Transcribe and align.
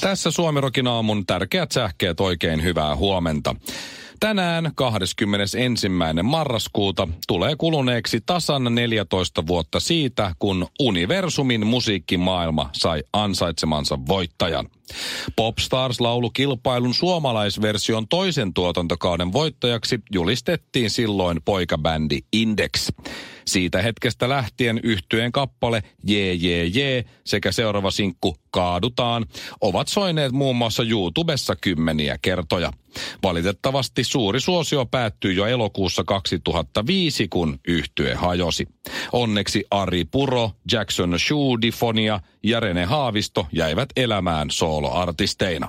Tässä 0.00 0.30
Suomirokin 0.30 0.86
aamun 0.86 1.26
tärkeät 1.26 1.72
sähkeet 1.72 2.20
oikein 2.20 2.62
hyvää 2.62 2.96
huomenta. 2.96 3.56
Tänään 4.20 4.72
21. 4.74 5.88
marraskuuta 6.22 7.08
tulee 7.26 7.56
kuluneeksi 7.56 8.20
tasan 8.26 8.74
14 8.74 9.46
vuotta 9.46 9.80
siitä, 9.80 10.34
kun 10.38 10.66
Universumin 10.80 11.66
musiikkimaailma 11.66 12.70
sai 12.72 13.02
ansaitsemansa 13.12 13.98
voittajan. 14.08 14.66
Popstars-laulukilpailun 15.36 16.94
suomalaisversion 16.94 18.08
toisen 18.08 18.54
tuotantokauden 18.54 19.32
voittajaksi 19.32 20.00
julistettiin 20.12 20.90
silloin 20.90 21.40
poikabändi 21.44 22.18
Index. 22.32 22.88
Siitä 23.44 23.82
hetkestä 23.82 24.28
lähtien 24.28 24.80
yhtyeen 24.82 25.32
kappale 25.32 25.82
Jee 26.04 27.04
sekä 27.24 27.52
seuraava 27.52 27.90
sinkku 27.90 28.36
Kaadutaan 28.50 29.26
ovat 29.60 29.88
soineet 29.88 30.32
muun 30.32 30.56
muassa 30.56 30.82
YouTubessa 30.82 31.56
kymmeniä 31.56 32.18
kertoja. 32.22 32.72
Valitettavasti 33.22 34.04
suuri 34.04 34.40
suosio 34.40 34.86
päättyi 34.86 35.36
jo 35.36 35.46
elokuussa 35.46 36.04
2005, 36.04 37.28
kun 37.28 37.60
yhtye 37.68 38.14
hajosi. 38.14 38.66
Onneksi 39.12 39.64
Ari 39.70 40.04
Puro, 40.04 40.50
Jackson 40.72 41.16
Difonia 41.62 42.20
ja 42.42 42.60
Rene 42.60 42.84
Haavisto 42.84 43.46
jäivät 43.52 43.88
elämään 43.96 44.50
sooloartisteina. 44.50 45.68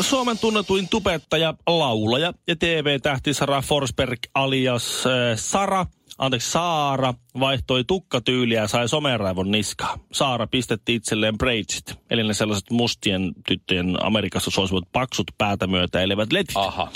Suomen 0.00 0.38
tunnetuin 0.38 0.88
tubettaja, 0.88 1.54
laulaja 1.66 2.32
ja 2.48 2.56
TV-tähti 2.56 3.34
Sara 3.34 3.62
Forsberg 3.62 4.18
alias 4.34 5.06
äh, 5.06 5.38
Sara, 5.38 5.86
anteeksi 6.18 6.50
Saara, 6.50 7.14
vaihtoi 7.40 7.84
tukkatyyliä 7.84 8.60
ja 8.60 8.68
sai 8.68 8.88
someraivon 8.88 9.50
niskaa. 9.50 9.98
Saara 10.12 10.46
pistetti 10.46 10.94
itselleen 10.94 11.38
braidsit, 11.38 11.94
eli 12.10 12.22
ne 12.22 12.34
sellaiset 12.34 12.70
mustien 12.70 13.32
tyttöjen 13.48 14.04
Amerikassa 14.04 14.50
suosivat 14.50 14.84
paksut 14.92 15.26
päätä 15.38 15.66
myötä 15.66 16.02
elevät 16.02 16.32
letit. 16.32 16.56
Aha. 16.56 16.88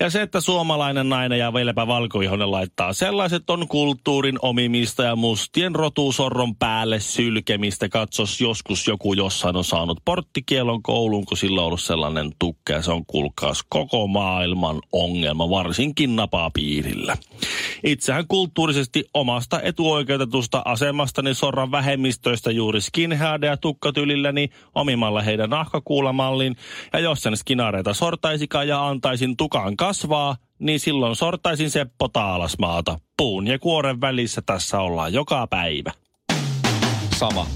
Ja 0.00 0.10
se, 0.10 0.22
että 0.22 0.40
suomalainen 0.40 1.08
nainen 1.08 1.38
ja 1.38 1.54
vieläpä 1.54 1.86
valkoihonen 1.86 2.50
laittaa 2.50 2.92
sellaiset 2.92 3.50
on 3.50 3.68
kulttuurin 3.68 4.38
omimista 4.42 5.02
ja 5.02 5.16
mustien 5.16 5.74
rotusorron 5.74 6.56
päälle 6.56 7.00
sylkemistä. 7.00 7.88
Katsos 7.88 8.40
joskus 8.40 8.88
joku 8.88 9.14
jossain 9.14 9.56
on 9.56 9.64
saanut 9.64 9.98
porttikielon 10.04 10.82
kouluun, 10.82 11.24
kun 11.24 11.36
sillä 11.36 11.60
on 11.60 11.66
ollut 11.66 11.82
sellainen 11.82 12.30
tukka 12.38 12.72
ja 12.72 12.82
se 12.82 12.90
on 12.90 13.06
kulkaas 13.06 13.64
koko 13.68 14.06
maailman 14.06 14.80
ongelma, 14.92 15.50
varsinkin 15.50 16.16
napapiirillä. 16.16 17.16
Itsehän 17.84 18.24
kulttuurisesti 18.28 19.04
omasta 19.14 19.60
etuoikeutetusta 19.60 20.62
asemastani 20.64 21.34
sorran 21.34 21.70
vähemmistöistä 21.70 22.50
juuri 22.50 22.80
skinhead 22.80 23.42
ja 23.42 23.56
tukkatylilläni 23.56 24.48
omimalla 24.74 25.22
heidän 25.22 25.50
nahkakuulamallin. 25.50 26.56
Ja 26.92 26.98
jos 26.98 27.22
sen 27.22 27.36
skinareita 27.36 27.94
sortaisikaan 27.94 28.68
ja 28.68 28.88
antaisin 28.88 29.36
tukan 29.36 29.76
kasvaa, 29.90 30.36
niin 30.58 30.80
silloin 30.80 31.16
sortaisin 31.16 31.70
Seppo 31.70 32.08
Taalasmaata. 32.08 33.00
Puun 33.16 33.46
ja 33.46 33.58
kuoren 33.58 34.00
välissä 34.00 34.42
tässä 34.46 34.80
ollaan 34.80 35.12
joka 35.12 35.46
päivä. 35.46 35.92
Sama. 37.16 37.46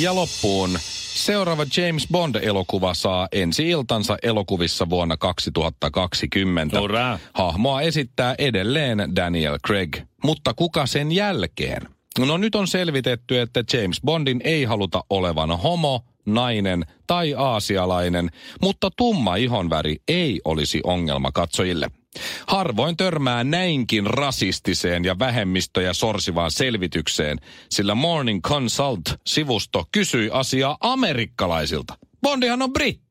Ja 0.00 0.14
loppuun. 0.14 0.70
Seuraava 1.14 1.66
James 1.76 2.08
Bond-elokuva 2.12 2.94
saa 2.94 3.28
ensi 3.32 3.68
iltansa 3.68 4.16
elokuvissa 4.22 4.88
vuonna 4.88 5.16
2020. 5.16 6.80
Hurraa. 6.80 7.18
Hahmoa 7.34 7.80
esittää 7.80 8.34
edelleen 8.38 8.98
Daniel 9.16 9.58
Craig. 9.66 9.96
Mutta 10.24 10.54
kuka 10.54 10.86
sen 10.86 11.12
jälkeen? 11.12 11.82
No 12.18 12.36
nyt 12.36 12.54
on 12.54 12.68
selvitetty, 12.68 13.40
että 13.40 13.64
James 13.72 14.00
Bondin 14.04 14.40
ei 14.44 14.64
haluta 14.64 15.04
olevan 15.10 15.58
homo, 15.58 16.04
nainen 16.26 16.84
tai 17.06 17.34
aasialainen, 17.34 18.30
mutta 18.62 18.90
tumma 18.90 19.36
ihonväri 19.36 19.96
ei 20.08 20.40
olisi 20.44 20.80
ongelma 20.84 21.32
katsojille. 21.32 21.90
Harvoin 22.46 22.96
törmää 22.96 23.44
näinkin 23.44 24.06
rasistiseen 24.06 25.04
ja 25.04 25.18
vähemmistöjä 25.18 25.92
sorsivaan 25.92 26.50
selvitykseen, 26.50 27.40
sillä 27.70 27.94
Morning 27.94 28.40
Consult-sivusto 28.42 29.84
kysyi 29.92 30.30
asiaa 30.32 30.76
amerikkalaisilta. 30.80 31.94
Bondihan 32.22 32.62
on 32.62 32.72
britti. 32.72 33.03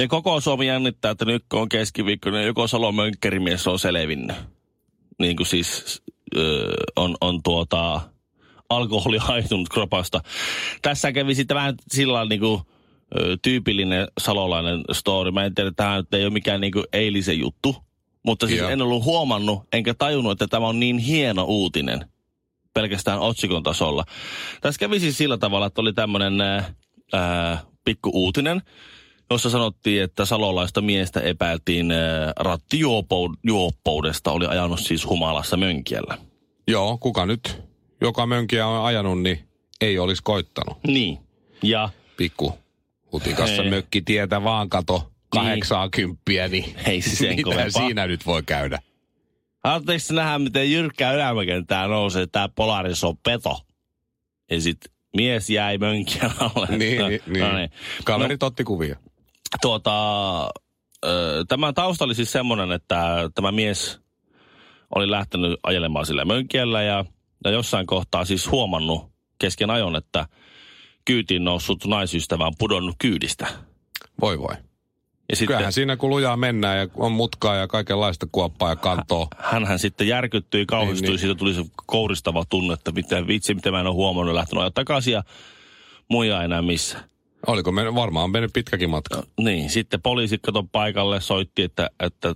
Ja 0.00 0.08
koko 0.08 0.40
Suomi 0.40 0.66
jännittää, 0.66 1.10
että 1.10 1.24
nyt 1.24 1.44
kun 1.50 1.60
on 1.60 1.68
keskiviikko, 1.68 2.30
niin 2.30 2.46
joko 2.46 2.66
Salo 2.66 2.92
Mönkkerimies 2.92 3.66
on 3.66 3.78
selvinnyt. 3.78 4.36
Niin 5.18 5.36
kuin 5.36 5.46
siis 5.46 6.02
öö, 6.36 6.74
on, 6.96 7.16
on 7.20 7.42
tuota, 7.42 8.00
alkoholi 8.68 9.18
haihtunut 9.28 9.68
kropasta. 9.68 10.20
Tässä 10.82 11.12
kävi 11.12 11.34
sitten 11.34 11.54
vähän 11.54 11.74
sillä 11.90 12.24
niin 12.24 12.40
kuin, 12.40 12.60
ö, 13.18 13.36
tyypillinen 13.42 14.08
salolainen 14.20 14.84
story. 14.92 15.30
Mä 15.30 15.44
en 15.44 15.54
tiedä, 15.54 15.72
tämä 15.76 15.96
nyt 15.96 16.14
ei 16.14 16.24
ole 16.24 16.32
mikään 16.32 16.60
niin 16.60 16.72
kuin 16.72 16.84
eilisen 16.92 17.38
juttu. 17.38 17.76
Mutta 18.22 18.46
siis 18.46 18.60
Joo. 18.60 18.70
en 18.70 18.82
ollut 18.82 19.04
huomannut, 19.04 19.62
enkä 19.72 19.94
tajunnut, 19.94 20.32
että 20.32 20.46
tämä 20.46 20.66
on 20.66 20.80
niin 20.80 20.98
hieno 20.98 21.44
uutinen 21.44 22.04
pelkästään 22.74 23.20
otsikon 23.20 23.62
tasolla. 23.62 24.04
Tässä 24.60 24.78
kävi 24.78 25.00
siis 25.00 25.18
sillä 25.18 25.38
tavalla, 25.38 25.66
että 25.66 25.80
oli 25.80 25.92
tämmöinen 25.92 26.34
pikku 27.84 28.10
uutinen, 28.14 28.62
jossa 29.30 29.50
sanottiin, 29.50 30.02
että 30.02 30.24
salolaista 30.24 30.80
miestä 30.80 31.20
epäiltiin 31.20 31.92
ää, 31.92 32.32
rattijuoppoudesta, 32.40 34.32
oli 34.32 34.46
ajanut 34.46 34.80
siis 34.80 35.06
humalassa 35.08 35.56
mönkiellä. 35.56 36.18
Joo, 36.68 36.98
kuka 36.98 37.26
nyt, 37.26 37.62
joka 38.00 38.26
mönkiä 38.26 38.66
on 38.66 38.84
ajanut, 38.84 39.22
niin 39.22 39.48
ei 39.80 39.98
olisi 39.98 40.22
koittanut. 40.22 40.78
Niin. 40.86 41.18
Ja 41.62 41.88
Pikku 42.16 42.52
hutikassa 43.12 43.62
Ei. 43.62 43.70
mökkitietä 43.70 44.44
vaan 44.44 44.68
kato 44.68 45.10
kahdeksaa 45.28 45.88
kymppiä, 45.88 46.48
niin 46.48 46.74
Ei 46.86 47.02
se 47.02 47.16
sen 47.16 47.28
mitä 47.28 47.42
kovempaa. 47.42 47.70
siinä 47.70 48.06
nyt 48.06 48.26
voi 48.26 48.42
käydä? 48.42 48.78
Haluatteko 49.64 49.98
nähdä, 50.10 50.38
miten 50.38 50.72
jyrkkää 50.72 51.12
ylämäkentää 51.12 51.88
nousee, 51.88 52.26
tää 52.26 52.48
Polaris 52.48 53.04
on 53.04 53.16
peto. 53.16 53.60
Ja 54.50 54.60
sit 54.60 54.78
mies 55.16 55.50
jäi 55.50 55.78
mönkijän 55.78 56.32
alle. 56.40 56.66
Niin, 56.76 56.78
niin, 57.08 57.22
niin. 57.26 57.44
No 57.44 57.56
niin. 57.56 57.70
Kaverit 58.04 58.42
otti 58.42 58.64
kuvia. 58.64 58.96
Tuota, 59.62 60.44
ö, 61.04 61.44
tämä 61.48 61.72
tausta 61.72 62.04
oli 62.04 62.14
siis 62.14 62.32
semmoinen, 62.32 62.72
että 62.72 63.30
tämä 63.34 63.52
mies 63.52 64.00
oli 64.94 65.10
lähtenyt 65.10 65.60
ajelemaan 65.62 66.06
sillä 66.06 66.24
mönkiellä 66.24 66.82
ja, 66.82 67.04
ja 67.44 67.50
jossain 67.50 67.86
kohtaa 67.86 68.24
siis 68.24 68.50
huomannut 68.50 69.10
kesken 69.38 69.70
ajon, 69.70 69.96
että 69.96 70.26
kyytiin 71.04 71.44
noussut 71.44 71.84
naisystävä 71.84 72.46
on 72.46 72.52
pudonnut 72.58 72.94
kyydistä. 72.98 73.46
Voi 74.20 74.38
voi. 74.38 74.54
Ja 75.28 75.36
sitten 75.36 75.46
Kyllähän 75.56 75.72
siinä 75.72 75.96
kun 75.96 76.10
lujaa 76.10 76.36
mennään 76.36 76.78
ja 76.78 76.88
on 76.94 77.12
mutkaa 77.12 77.56
ja 77.56 77.68
kaikenlaista 77.68 78.26
kuoppaa 78.32 78.68
ja 78.70 78.76
kantoa. 78.76 79.26
hänhän 79.38 79.78
sitten 79.78 80.08
järkyttyi, 80.08 80.66
kauhistui, 80.66 81.02
Niin, 81.02 81.10
niin. 81.10 81.18
siitä 81.18 81.34
tuli 81.34 81.54
se 81.54 81.64
kouristava 81.86 82.44
tunne, 82.48 82.74
että 82.74 82.92
mitä 82.92 83.26
vitsi, 83.26 83.54
mitä 83.54 83.70
mä 83.70 83.80
en 83.80 83.86
ole 83.86 83.94
huomannut, 83.94 84.34
lähtenyt 84.34 84.60
ajaa 84.60 84.70
takaisin 84.70 85.12
ja 85.12 85.22
muija 86.08 86.42
enää 86.42 86.62
missä. 86.62 86.98
Oliko 87.46 87.72
mennyt, 87.72 87.94
varmaan 87.94 88.30
mennyt 88.30 88.52
pitkäkin 88.52 88.90
matka. 88.90 89.22
Niin, 89.40 89.70
sitten 89.70 90.02
poliisi 90.02 90.38
kato 90.38 90.64
paikalle, 90.72 91.20
soitti, 91.20 91.62
että, 91.62 91.90
että 92.00 92.34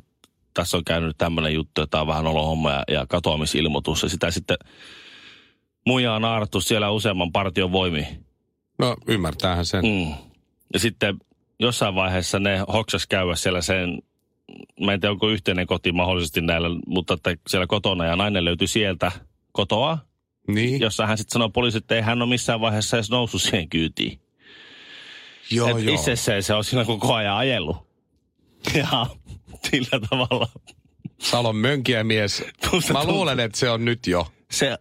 tässä 0.55 0.77
on 0.77 0.85
käynyt 0.85 1.19
tämmöinen 1.19 1.55
juttu, 1.55 1.83
että 1.83 2.01
on 2.01 2.06
vähän 2.06 2.27
olohomma 2.27 2.71
ja, 2.71 2.85
ja 2.89 3.06
katoamisilmoitus. 3.09 4.03
Ja 4.03 4.09
sitä 4.09 4.31
sitten 4.31 4.56
muija 5.87 6.15
on 6.15 6.23
naarattu 6.23 6.61
siellä 6.61 6.91
useamman 6.91 7.33
partion 7.33 7.73
voimiin. 7.73 8.25
No 8.79 8.97
ymmärtäähän 9.06 9.67
sen. 9.67 9.85
Mm. 9.85 10.15
Ja 10.73 10.79
sitten 10.79 11.19
jossain 11.61 11.95
vaiheessa 11.95 12.39
ne 12.39 12.59
hoksas 12.73 13.07
käydä 13.07 13.35
siellä 13.35 13.61
sen, 13.62 13.99
mä 14.81 14.93
en 14.93 15.00
tiedä 15.00 15.12
onko 15.12 15.29
yhteinen 15.29 15.67
koti 15.67 15.93
mahdollisesti 15.93 16.41
näillä, 16.41 16.69
mutta 16.87 17.15
että 17.15 17.37
siellä 17.49 17.67
kotona 17.67 18.05
ja 18.05 18.17
nainen 18.17 18.45
löytyi 18.45 18.67
sieltä 18.69 19.12
kotoa 19.53 19.99
Niin, 20.49 20.81
jossa 20.81 21.07
hän 21.07 21.19
sitten 21.19 21.33
sanoo 21.33 21.49
poliisille, 21.49 21.83
että 21.83 21.95
ei 21.95 22.00
hän 22.00 22.23
ole 22.23 22.29
missään 22.29 22.61
vaiheessa 22.61 22.97
edes 22.97 23.11
noussut 23.11 23.43
siihen 23.43 23.69
kyytiin. 23.69 24.24
Joo, 25.50 25.69
Et 25.69 25.85
joo. 25.85 25.94
Itse 25.94 26.17
se, 26.17 26.55
on 26.55 26.64
siinä 26.64 26.85
koko 26.85 27.14
ajan 27.14 27.37
ajellut. 27.37 27.76
Ja 28.75 29.06
sillä 29.70 30.00
tavalla 30.11 30.49
Salon 31.19 31.56
mönkiämies. 31.56 32.44
Musta 32.73 32.93
Mä 32.93 33.05
luulen, 33.05 33.41
että 33.41 33.58
se 33.58 33.70
on 33.70 33.85
nyt 33.85 34.06
jo, 34.06 34.26
se 34.50 34.79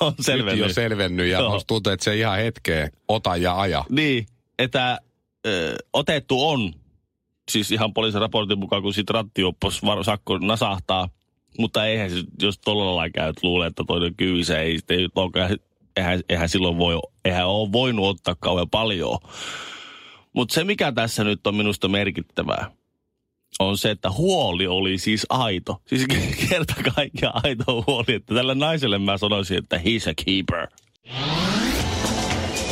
on 0.00 0.14
nyt 0.18 0.26
selvennyt. 0.26 0.58
jo 0.68 0.72
selvennyt 0.74 1.26
ja 1.26 1.48
musta 1.48 1.66
tuntuu, 1.66 1.92
että 1.92 2.04
se 2.04 2.16
ihan 2.16 2.38
hetkeen 2.38 2.90
ota 3.08 3.36
ja 3.36 3.60
aja. 3.60 3.84
Niin, 3.90 4.26
että 4.58 4.98
ö, 5.46 5.76
otettu 5.92 6.48
on, 6.48 6.72
siis 7.50 7.70
ihan 7.72 7.94
poliisin 7.94 8.20
raportin 8.20 8.58
mukaan, 8.58 8.82
kun 8.82 8.94
siitä 8.94 9.12
rattijuoppos 9.12 9.82
var- 9.84 10.04
sakko 10.04 10.38
nasahtaa, 10.38 11.08
mutta 11.58 11.86
eihän 11.86 12.10
se, 12.10 12.16
jos 12.42 12.58
tuolla 12.58 12.86
lailla 12.86 13.10
käy, 13.10 13.28
että 13.28 13.46
luulee, 13.46 13.68
että 13.68 13.84
toinen 13.86 14.14
kyysä 14.14 14.60
ei, 14.60 14.76
sitten 14.76 14.98
ei 14.98 15.08
olekaan- 15.14 15.58
eihän, 15.96 16.20
eihän 16.28 16.48
silloin 16.48 16.78
voi, 16.78 16.98
eihän 17.24 17.46
ole 17.46 17.72
voinut 17.72 18.06
ottaa 18.08 18.34
kauhean 18.40 18.70
paljon. 18.70 19.18
Mutta 20.34 20.54
se, 20.54 20.64
mikä 20.64 20.92
tässä 20.92 21.24
nyt 21.24 21.46
on 21.46 21.54
minusta 21.54 21.88
merkittävää, 21.88 22.70
on 23.58 23.78
se, 23.78 23.90
että 23.90 24.10
huoli 24.10 24.66
oli 24.66 24.98
siis 24.98 25.26
aito. 25.28 25.82
Siis 25.86 26.06
kerta 26.50 26.74
kaikkiaan 26.94 27.40
aito 27.44 27.84
huoli, 27.86 28.14
että 28.14 28.34
tällä 28.34 28.54
naiselle 28.54 28.98
mä 28.98 29.18
sanoisin, 29.18 29.58
että 29.58 29.76
he's 29.76 30.10
a 30.10 30.14
keeper. 30.24 30.68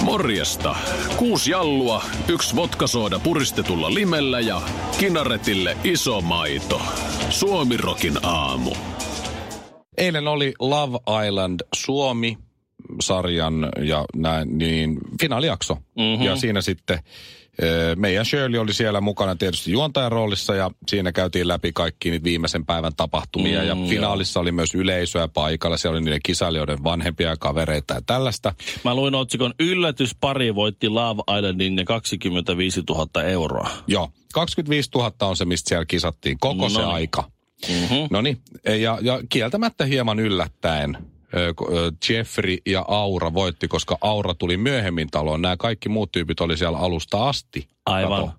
Morjesta. 0.03 0.77
Kuusi 1.17 1.51
jallua, 1.51 2.05
yksi 2.29 2.57
vodkasooda 2.57 3.19
puristetulla 3.19 3.95
limellä 3.95 4.41
ja 4.41 4.63
kinaretille 5.01 5.77
iso 5.85 6.21
maito. 6.21 6.83
Suomirokin 7.31 8.19
aamu. 8.23 8.71
Eilen 9.97 10.29
oli 10.29 10.55
Love 10.61 10.99
Island 11.29 11.61
Suomi 11.75 12.39
sarjan 13.01 13.69
ja 13.81 14.05
näin, 14.17 14.59
niin 14.59 14.99
finaalijakso. 15.21 15.75
Mm-hmm. 15.75 16.25
Ja 16.25 16.37
siinä 16.37 16.61
sitten 16.61 16.99
meidän 17.97 18.27
Shirley 18.27 18.61
oli 18.61 18.75
siellä 18.75 19.01
mukana 19.01 19.37
tietysti 19.37 19.73
juontajan 19.73 20.13
roolissa 20.13 20.55
ja 20.55 20.71
siinä 20.89 21.13
käytiin 21.13 21.49
läpi 21.49 21.73
kaikki 21.73 22.11
niitä 22.11 22.25
viimeisen 22.25 22.67
päivän 22.67 22.93
tapahtumia. 22.97 23.61
Mm, 23.61 23.67
ja 23.69 23.77
finaalissa 23.89 24.41
oli 24.41 24.53
myös 24.53 24.75
yleisöä 24.75 25.29
paikalla. 25.29 25.77
Siellä 25.77 25.97
oli 25.97 26.05
niiden 26.05 26.21
kisailijoiden 26.25 26.85
vanhempia 26.85 27.29
ja 27.29 27.37
kavereita 27.37 27.95
ja 27.95 28.01
tällaista. 28.07 28.55
Mä 28.85 28.95
luin 28.95 29.15
otsikon 29.15 29.55
Yllätyspari 29.61 30.55
voitti 30.55 30.89
Love 30.89 31.23
Islandin 31.39 31.79
ja 31.79 31.85
25 31.85 32.83
000 32.89 33.23
euroa. 33.23 33.71
Joo, 33.87 34.09
25 34.35 34.91
000 34.95 35.13
on 35.21 35.37
se, 35.37 35.45
mistä 35.45 35.69
siellä 35.69 35.85
kisattiin 35.85 36.39
koko 36.41 36.69
se 36.69 36.79
Noniin. 36.79 36.95
aika. 36.95 37.31
Mm-hmm. 37.69 38.09
No 38.11 38.21
niin, 38.21 38.39
ja, 38.65 38.99
ja 39.03 39.21
kieltämättä 39.29 39.85
hieman 39.85 40.21
yllättäen 40.21 40.99
Jeffrey 42.09 42.59
ja 42.67 42.85
Aura 42.89 43.35
voitti, 43.35 43.69
koska 43.69 43.99
Aura 44.01 44.35
tuli 44.35 44.57
myöhemmin 44.57 45.09
taloon. 45.11 45.43
Nämä 45.43 45.57
kaikki 45.57 45.89
muut 45.89 46.13
tyypit 46.13 46.41
oli 46.41 46.57
siellä 46.57 46.79
alusta 46.79 47.29
asti. 47.29 47.69
Aivan. 47.87 48.25
Kato. 48.25 48.39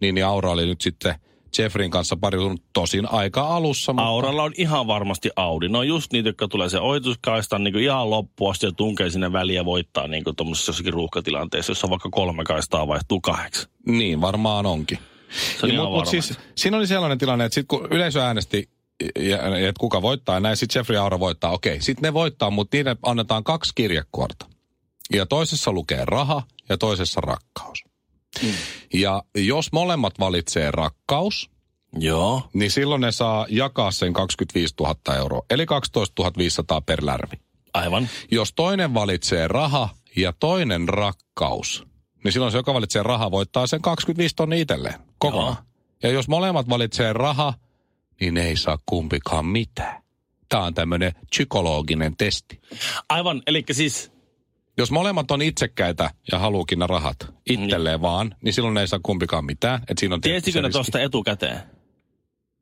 Niin, 0.00 0.14
niin 0.14 0.26
Aura 0.26 0.50
oli 0.50 0.66
nyt 0.66 0.80
sitten 0.80 1.14
Jeffreyn 1.58 1.90
kanssa 1.90 2.16
pariutunut 2.16 2.62
tosin 2.72 3.12
aika 3.12 3.42
alussa. 3.56 3.92
Mutta... 3.92 4.06
Auralla 4.06 4.42
on 4.42 4.52
ihan 4.56 4.86
varmasti 4.86 5.30
Audi. 5.36 5.68
Ne 5.68 5.78
on 5.78 5.88
just 5.88 6.12
niitä, 6.12 6.28
jotka 6.28 6.48
tulee 6.48 6.68
se 6.68 6.80
ohituskaistan 6.80 7.64
niin 7.64 7.78
ihan 7.78 8.10
loppuun 8.10 8.50
asti 8.50 8.66
ja 8.66 8.72
tunkee 8.72 9.10
sinne 9.10 9.32
väliin 9.32 9.56
ja 9.56 9.64
voittaa 9.64 10.06
niin 10.06 10.24
tuommoisessa 10.36 10.70
jossakin 10.70 10.92
ruuhkatilanteessa, 10.92 11.70
jossa 11.70 11.86
on 11.86 11.90
vaikka 11.90 12.08
kolme 12.12 12.44
kaistaa 12.44 12.88
vaihtuu 12.88 13.20
kahdeksi. 13.20 13.68
Niin, 13.86 14.20
varmaan 14.20 14.66
onkin. 14.66 14.98
Se 15.60 15.66
on 15.66 15.70
Ja, 15.70 15.74
ihan 15.74 15.92
mut, 15.92 16.06
siis, 16.06 16.38
siinä 16.54 16.76
oli 16.76 16.86
sellainen 16.86 17.18
tilanne, 17.18 17.44
että 17.44 17.54
sit 17.54 17.66
kun 17.68 17.88
yleisö 17.90 18.22
äänesti, 18.22 18.68
ja, 19.18 19.38
että 19.68 19.80
kuka 19.80 20.02
voittaa, 20.02 20.40
näin 20.40 20.56
sitten 20.56 20.80
Jeffrey 20.80 20.98
Aura 20.98 21.20
voittaa. 21.20 21.50
Okei, 21.50 21.82
sitten 21.82 22.02
ne 22.02 22.14
voittaa, 22.14 22.50
mutta 22.50 22.76
niille 22.76 22.96
annetaan 23.02 23.44
kaksi 23.44 23.72
kirjekuorta. 23.74 24.46
Ja 25.12 25.26
toisessa 25.26 25.72
lukee 25.72 26.04
raha 26.04 26.42
ja 26.68 26.78
toisessa 26.78 27.20
rakkaus. 27.20 27.84
Mm. 28.42 28.52
Ja 28.94 29.22
jos 29.34 29.72
molemmat 29.72 30.18
valitsee 30.18 30.70
rakkaus, 30.70 31.50
Joo. 31.92 32.42
niin 32.52 32.70
silloin 32.70 33.00
ne 33.00 33.12
saa 33.12 33.46
jakaa 33.48 33.90
sen 33.90 34.12
25 34.12 34.74
000 34.80 35.16
euroa, 35.16 35.42
eli 35.50 35.66
12 35.66 36.32
500 36.36 36.80
per 36.80 37.06
lärvi. 37.06 37.36
Aivan. 37.74 38.08
Jos 38.30 38.52
toinen 38.52 38.94
valitsee 38.94 39.48
raha 39.48 39.88
ja 40.16 40.32
toinen 40.32 40.88
rakkaus, 40.88 41.84
niin 42.24 42.32
silloin 42.32 42.52
se, 42.52 42.58
joka 42.58 42.74
valitsee 42.74 43.02
raha, 43.02 43.30
voittaa 43.30 43.66
sen 43.66 43.82
25 43.82 44.36
tonni 44.36 44.60
itselleen 44.60 45.00
kokonaan. 45.18 45.56
Ja 46.02 46.10
jos 46.10 46.28
molemmat 46.28 46.68
valitsee 46.68 47.12
raha, 47.12 47.54
niin 48.20 48.36
ei 48.36 48.56
saa 48.56 48.78
kumpikaan 48.86 49.46
mitään. 49.46 50.02
Tämä 50.48 50.64
on 50.64 50.74
tämmöinen 50.74 51.12
psykologinen 51.30 52.16
testi. 52.16 52.60
Aivan, 53.08 53.42
eli 53.46 53.64
siis 53.72 54.12
Jos 54.78 54.90
molemmat 54.90 55.30
on 55.30 55.42
itsekkäitä 55.42 56.10
ja 56.32 56.38
haluukin 56.38 56.78
ne 56.78 56.86
rahat 56.86 57.16
itselleen 57.50 58.00
vaan, 58.02 58.34
niin 58.42 58.52
silloin 58.52 58.76
ei 58.76 58.88
saa 58.88 59.00
kumpikaan 59.02 59.44
mitään. 59.44 59.82
Et 59.88 59.98
siinä 59.98 60.14
on 60.14 60.20
tiesikö 60.20 60.62
ne 60.62 60.70
tuosta 60.70 61.00
etukäteen? 61.00 61.60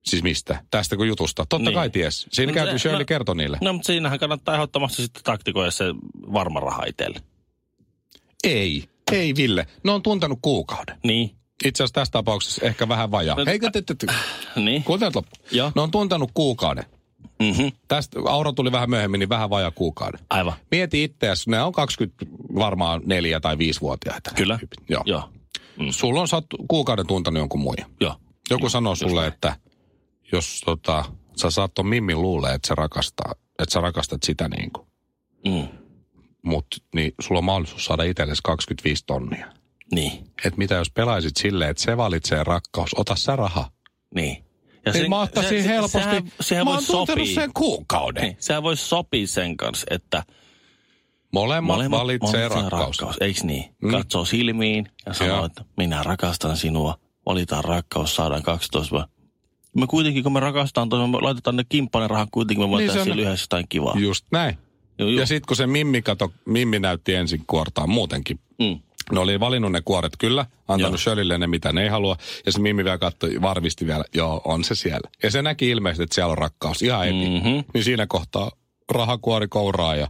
Siis 0.04 0.22
mistä? 0.22 0.64
Tästä 0.70 0.96
kun 0.96 1.08
jutusta? 1.08 1.46
Totta 1.48 1.70
Niin. 1.70 1.74
kai 1.74 1.90
ties. 1.90 2.26
Siinä 2.32 2.52
No, 2.52 2.54
käyty 2.54 2.72
se- 2.72 2.78
Shirley 2.78 2.98
no- 3.02 3.04
kertoi 3.06 3.36
niille. 3.36 3.58
No, 3.60 3.72
mutta 3.72 3.86
siinähän 3.86 4.18
kannattaa 4.18 4.54
ehdottomasti 4.54 5.02
sitten 5.02 5.22
taktikoida 5.24 5.70
se 5.70 5.84
varma 6.32 6.60
raha 6.60 6.84
itselle. 6.84 7.20
Ei. 8.44 8.84
Ei, 9.12 9.34
Ville. 9.36 9.66
Ne 9.84 9.90
on 9.92 10.02
tuntenut 10.02 10.38
kuukauden. 10.42 10.98
Niin. 11.04 11.37
Itse 11.64 11.82
asiassa 11.82 11.94
tässä 11.94 12.12
tapauksessa 12.12 12.66
ehkä 12.66 12.88
vähän 12.88 13.10
vajaa. 13.10 13.36
No, 13.36 13.44
Eikö 13.52 13.70
te, 13.70 13.82
te, 13.82 13.94
te, 13.94 14.06
Niin. 14.56 14.84
kuuntelet 14.84 15.14
loppu. 15.14 15.36
Joo. 15.50 15.72
Ne 15.74 15.82
on 15.82 15.90
tuntenut 15.90 16.30
kuukauden. 16.34 16.84
Mm-hmm. 17.42 17.72
Tästä 17.88 18.18
Aura 18.28 18.52
tuli 18.52 18.72
vähän 18.72 18.90
myöhemmin, 18.90 19.18
niin 19.18 19.28
vähän 19.28 19.50
vajaa 19.50 19.70
kuukauden. 19.70 20.20
Aivan. 20.30 20.52
Mieti 20.70 21.04
itseäsi, 21.04 21.50
ne 21.50 21.62
on 21.62 21.72
20, 21.72 22.26
varmaan 22.54 23.02
neljä 23.06 23.40
tai 23.40 23.58
viisivuotiaita. 23.58 24.30
Kyllä. 24.34 24.58
Tyypit. 24.58 24.80
Joo. 24.88 25.02
Joo. 25.06 25.30
Joo. 25.78 25.92
Sulla 25.92 26.20
on 26.20 26.28
sä 26.28 26.42
kuukauden 26.68 27.06
tuntenut 27.06 27.38
jonkun 27.40 27.60
muijan. 27.60 27.90
Joo. 28.00 28.16
Joku 28.50 28.68
sanoo 28.68 28.94
sulle, 28.94 29.26
että 29.26 29.56
jos 30.32 30.60
tota, 30.64 31.04
sä 31.36 31.50
saat 31.50 31.74
ton 31.74 31.86
Mimmin 31.86 32.22
luulee, 32.22 32.54
että 32.54 32.68
sä, 32.68 32.74
rakastaa, 32.74 33.32
että 33.58 33.72
sä 33.72 33.80
rakastat 33.80 34.22
sitä 34.22 34.48
niin 34.48 34.70
kuin, 34.72 34.88
Mm. 35.46 35.68
mut, 36.42 36.66
niin 36.94 37.12
sulla 37.20 37.38
on 37.38 37.44
mahdollisuus 37.44 37.84
saada 37.84 38.02
itsellesi 38.02 38.40
25 38.44 39.04
tonnia. 39.06 39.46
Niin. 39.94 40.12
Et 40.44 40.56
mitä 40.56 40.74
jos 40.74 40.90
pelaisit 40.90 41.36
silleen, 41.36 41.70
että 41.70 41.82
se 41.82 41.96
valitsee 41.96 42.44
rakkaus, 42.44 42.90
ota 42.96 43.16
sä 43.16 43.36
raha. 43.36 43.70
Niin. 44.14 44.44
Ja 44.86 44.92
Ei 44.92 45.08
mä 45.08 45.20
ottaisin 45.20 45.64
helposti. 45.64 45.98
Sehän, 45.98 46.32
sehän 46.40 46.64
mä 46.66 46.70
oon 46.70 46.82
tuntenut 46.86 47.28
sen 47.28 47.50
kuukauden. 47.54 48.22
Niin, 48.22 48.36
sehän 48.40 48.62
voisi 48.62 48.84
sopia 48.84 49.26
sen 49.26 49.56
kanssa, 49.56 49.86
että 49.90 50.22
Molemmat, 51.32 51.76
molemmat 51.76 52.00
valitsee 52.00 52.48
rakkaus. 52.48 52.72
rakkaus. 52.72 53.16
Eikö 53.20 53.40
niin? 53.44 53.64
Mm. 53.82 53.90
Katsoo 53.90 54.24
silmiin 54.24 54.88
ja 55.06 55.12
sanoo, 55.14 55.36
Joo. 55.36 55.46
että 55.46 55.64
minä 55.76 56.02
rakastan 56.02 56.56
sinua. 56.56 56.98
Valitaan 57.26 57.64
rakkaus, 57.64 58.16
saadaan 58.16 58.42
12 58.42 58.90
vuotta. 58.96 59.18
Me 59.76 59.86
kuitenkin, 59.86 60.22
kun 60.22 60.32
me 60.32 60.40
rakastetaan, 60.40 60.88
toinen, 60.88 61.10
me 61.10 61.18
laitetaan 61.20 61.56
ne 61.56 61.64
kimppainen 61.68 62.10
rahat, 62.10 62.28
kuitenkin 62.32 62.60
me 62.62 62.66
Niin 62.66 62.70
voitaisiin 62.72 62.94
se 62.94 63.00
on- 63.00 63.06
niin 63.06 63.14
siellä 63.16 63.28
yhdessä 63.30 63.44
jotain 63.44 63.66
kivaa. 63.68 63.94
Just 63.98 64.26
näin. 64.32 64.58
Joo, 64.98 65.08
joo. 65.08 65.20
Ja 65.20 65.26
sitten 65.26 65.46
kun 65.48 65.56
se 65.56 65.66
Mimmi, 65.66 66.02
kato, 66.02 66.32
Mimmi 66.46 66.78
näytti 66.78 67.14
ensin 67.14 67.44
kuortaan 67.46 67.90
muutenkin. 67.90 68.40
Mm. 68.58 68.80
Ne 69.12 69.20
oli 69.20 69.40
valinnut 69.40 69.72
ne 69.72 69.82
kuoret 69.84 70.12
kyllä, 70.18 70.46
antanut 70.68 70.92
Joo. 70.92 70.98
Shirleylle 70.98 71.38
ne 71.38 71.46
mitä 71.46 71.72
ne 71.72 71.82
ei 71.82 71.88
halua. 71.88 72.16
Ja 72.46 72.52
se 72.52 72.60
Mimmi 72.60 72.84
vielä 72.84 72.98
katsoi, 72.98 73.42
varmisti 73.42 73.86
vielä, 73.86 74.04
joo 74.14 74.40
on 74.44 74.64
se 74.64 74.74
siellä. 74.74 75.10
Ja 75.22 75.30
se 75.30 75.42
näki 75.42 75.70
ilmeisesti, 75.70 76.02
että 76.02 76.14
siellä 76.14 76.30
on 76.32 76.38
rakkaus 76.38 76.82
ihan 76.82 77.04
heti. 77.04 77.14
Mhm. 77.40 77.60
Niin 77.74 77.84
siinä 77.84 78.06
kohtaa 78.06 78.50
rahakuori 78.90 79.48
kouraa 79.48 79.96
ja 79.96 80.08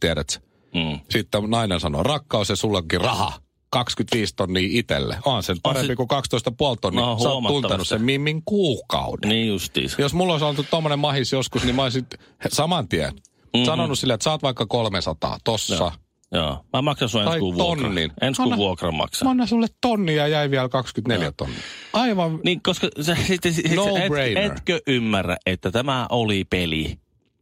tiedät 0.00 0.42
Mm. 0.74 1.00
Sitten 1.10 1.50
nainen 1.50 1.80
sanoo, 1.80 2.02
rakkaus 2.02 2.48
ja 2.48 2.56
sullakin 2.56 3.00
raha. 3.00 3.32
25 3.70 4.34
tonnia 4.36 4.68
itelle. 4.70 5.18
On 5.24 5.42
se 5.42 5.54
parempi 5.62 5.86
se- 5.86 5.96
kuin 5.96 6.08
12,5 6.08 6.76
tonnia. 6.80 7.02
No, 7.06 7.18
Sä 7.22 7.28
oot 7.28 7.46
tuntenut 7.46 7.88
sen 7.88 8.02
Mimmin 8.02 8.42
kuukauden. 8.44 9.28
Niin 9.28 9.48
justiinsa. 9.48 10.02
Jos 10.02 10.14
mulla 10.14 10.32
olisi 10.32 10.44
ollut 10.44 10.66
tommonen 10.70 10.98
mahis 10.98 11.32
joskus, 11.32 11.64
niin 11.64 11.74
mä 11.76 11.82
olisin 11.82 12.06
saman 12.48 12.88
tien 12.88 13.12
mm-hmm. 13.14 13.64
sanonut 13.64 13.98
silleen, 13.98 14.14
että 14.14 14.24
saat 14.24 14.42
vaikka 14.42 14.66
300 14.66 15.38
tossa. 15.44 15.74
Joo. 15.74 15.92
Joo. 16.32 16.64
Mä 16.72 16.82
maksan 16.82 17.08
sun 17.08 17.22
ensi 17.22 17.38
kuun 17.38 17.54
vuokran. 17.54 17.84
tonnin. 17.86 18.12
Ensi 18.20 18.36
kuun 18.42 18.52
Anna- 18.52 18.56
vuokran 18.56 18.94
maksaa. 18.94 19.26
Mä 19.26 19.30
annan 19.30 19.48
sulle 19.48 19.66
tonni 19.80 20.16
ja 20.16 20.28
jäi 20.28 20.50
vielä 20.50 20.68
24 20.68 21.32
tonnia. 21.36 21.58
Aivan. 21.92 22.40
Niin, 22.44 22.62
koska 22.62 22.88
sä, 23.00 23.16
sitten, 23.26 23.54
sit, 23.54 23.74
No 23.74 23.86
et, 23.96 24.36
etkö 24.52 24.80
ymmärrä, 24.86 25.36
että 25.46 25.70
tämä 25.70 26.06
oli 26.10 26.44
peli? 26.44 26.98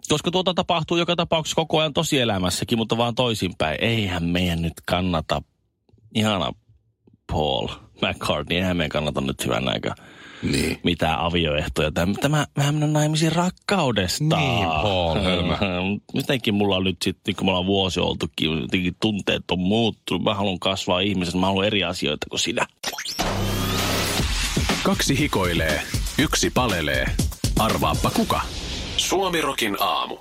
Koska 0.08 0.30
tuota 0.30 0.54
tapahtuu 0.54 0.96
joka 0.96 1.16
tapauksessa 1.16 1.56
koko 1.56 1.78
ajan 1.78 1.92
tosielämässäkin, 1.92 2.78
mutta 2.78 2.96
vaan 2.96 3.14
toisinpäin. 3.14 3.78
Eihän 3.80 4.24
meidän 4.24 4.62
nyt 4.62 4.72
kannata, 4.86 5.42
ihana 6.14 6.52
Paul 7.32 7.68
McCartney, 8.02 8.58
eihän 8.58 8.76
meidän 8.76 8.88
kannata 8.90 9.20
nyt 9.20 9.44
hyvän 9.44 9.68
aikaa 9.68 9.94
Niin. 10.42 10.80
mitään 10.84 11.18
avioehtoja. 11.20 11.90
Tämä, 11.92 12.14
tämä 12.20 12.46
vähän 12.56 12.74
mennä 12.74 12.86
naimisiin 12.86 13.32
rakkaudesta. 13.32 14.36
Niin, 14.36 14.66
Paul, 14.82 15.20
hölmö. 15.20 15.56
Jotenkin 16.14 16.54
mulla 16.58 16.76
on 16.76 16.84
nyt 16.84 16.96
sitten, 17.04 17.36
kun 17.36 17.46
me 17.46 17.50
ollaan 17.50 17.66
vuosi 17.66 18.00
oltukin, 18.00 18.60
jotenkin 18.60 18.96
tunteet 19.00 19.50
on 19.50 19.58
muuttunut. 19.58 20.22
Mä 20.22 20.34
haluan 20.34 20.58
kasvaa 20.58 21.00
ihmisenä, 21.00 21.40
mä 21.40 21.46
haluan 21.46 21.66
eri 21.66 21.84
asioita 21.84 22.26
kuin 22.30 22.40
sinä. 22.40 22.66
Kaksi 24.82 25.18
hikoilee, 25.18 25.82
yksi 26.18 26.50
palelee. 26.50 27.06
Arvaappa 27.58 28.10
kuka? 28.10 28.40
Suomirokin 28.96 29.76
aamu. 29.80 30.16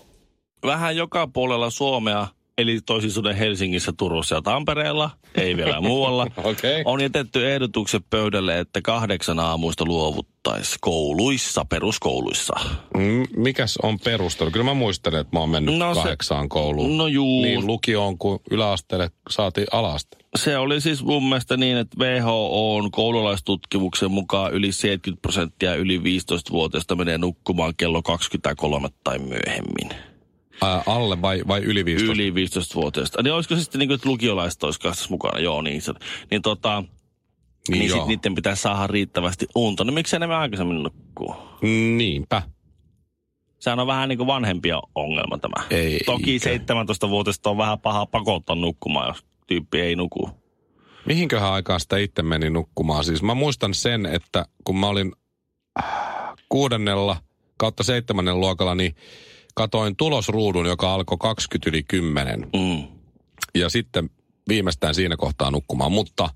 vähän 0.66 0.96
joka 0.98 1.28
puolella 1.28 1.70
Suomea 1.70 2.28
eli 2.62 2.80
toisin 2.86 3.12
sanoen 3.12 3.36
Helsingissä, 3.36 3.94
Turussa 3.98 4.36
ja 4.36 4.42
Tampereella, 4.42 5.10
ei 5.36 5.58
vielä 5.58 5.82
muualla, 5.82 6.28
Okei. 6.44 6.82
on 6.86 7.02
jätetty 7.02 7.52
ehdotukset 7.54 8.04
pöydälle, 8.10 8.60
että 8.60 8.82
kahdeksan 8.82 9.40
aamuista 9.40 9.86
luovuttaisiin 9.86 10.78
kouluissa, 10.82 11.66
peruskouluissa. 11.66 12.54
Mm, 12.98 13.24
Mikäs 13.36 13.78
on 13.84 14.00
perustelu? 14.00 14.52
Kyllä 14.52 14.66
mä 14.66 14.74
muistelen, 14.74 15.22
että 15.22 15.36
mä 15.36 15.40
oon 15.40 15.50
mennyt 15.50 15.78
No 15.78 15.94
se- 15.94 16.02
kahdeksaan 16.02 16.50
kouluun. 16.50 16.98
No 16.98 17.08
juu. 17.08 17.42
Niin 17.42 17.68
lukioon 17.68 18.18
kuin 18.18 18.40
yläasteelle 18.52 19.12
saatiin 19.30 19.68
alaste. 19.72 20.18
Se 20.36 20.58
oli 20.58 20.82
siis 20.82 21.04
mun 21.04 21.24
mielestä 21.30 21.58
niin, 21.58 21.78
että 21.78 21.98
WHO 22.00 22.76
on 22.76 22.92
koululaistutkimuksen 22.92 24.12
mukaan 24.12 24.54
yli 24.54 24.72
70 24.72 25.22
prosenttia 25.22 25.76
yli 25.76 25.98
15-vuotiaista 25.98 26.96
menee 26.96 27.18
nukkumaan 27.18 27.74
kello 27.78 28.02
23 28.02 28.88
tai 29.04 29.20
myöhemmin. 29.20 30.09
Ää, 30.62 30.84
alle 30.86 31.22
vai, 31.22 31.44
vai 31.48 31.60
yli 31.60 31.86
15? 31.86 32.14
Yli 32.14 32.32
15-vuotiaista. 32.32 33.24
Niin 33.24 33.34
olisiko 33.34 33.56
se 33.56 33.62
sitten 33.62 33.80
niin 33.80 33.90
kuin, 33.90 33.96
että 33.96 34.10
lukiolaiset 34.10 34.64
olisi 34.64 34.80
kanssa 34.80 35.08
mukana? 35.10 35.40
Joo, 35.40 35.62
niin. 35.62 35.82
Se, 35.82 35.94
niin 36.32 36.42
tota, 36.42 36.84
niin, 37.70 37.80
niin 37.80 37.92
sit 37.92 38.06
niiden 38.06 38.36
pitäisi 38.36 38.62
saada 38.62 38.88
riittävästi 38.88 39.48
unta. 39.56 39.84
No 39.84 39.92
miksei 39.92 40.20
ne 40.20 40.36
aikaisemmin 40.36 40.84
nukkuu? 40.84 41.36
Niinpä. 41.98 42.42
Sehän 43.60 43.80
on 43.80 43.88
vähän 43.88 44.10
niin 44.10 44.18
kuin 44.18 44.28
vanhempia 44.28 44.82
ongelma 44.96 45.38
tämä. 45.38 45.66
Ei, 45.70 46.00
Toki 46.06 46.32
eikä. 46.32 46.74
17-vuotiaista 46.74 47.50
on 47.50 47.58
vähän 47.58 47.80
paha 47.80 48.06
pakottaa 48.06 48.56
nukkumaan, 48.56 49.08
jos 49.08 49.26
tyyppi 49.48 49.82
ei 49.82 49.96
nuku. 49.96 50.30
Mihinköhän 51.06 51.52
aikaan 51.52 51.80
sitä 51.80 51.98
itse 51.98 52.22
meni 52.22 52.50
nukkumaan? 52.50 53.04
Siis 53.04 53.24
mä 53.24 53.34
muistan 53.34 53.74
sen, 53.74 54.06
että 54.06 54.46
kun 54.64 54.80
mä 54.80 54.88
olin 54.88 55.14
äh, 55.80 55.86
kuudennella 56.50 57.18
kautta 57.58 57.84
seitsemännen 57.84 58.40
luokalla, 58.40 58.76
niin 58.76 58.96
katoin 59.56 59.96
tulosruudun, 59.96 60.66
joka 60.66 60.94
alkoi 60.94 61.18
20 61.18 61.70
yli 61.70 61.84
10. 61.84 62.40
Mm. 62.40 62.88
Ja 63.56 63.70
sitten 63.70 64.10
viimeistään 64.48 64.96
siinä 64.96 65.18
kohtaa 65.18 65.52
nukkumaan. 65.52 65.92
Mutta 65.92 66.30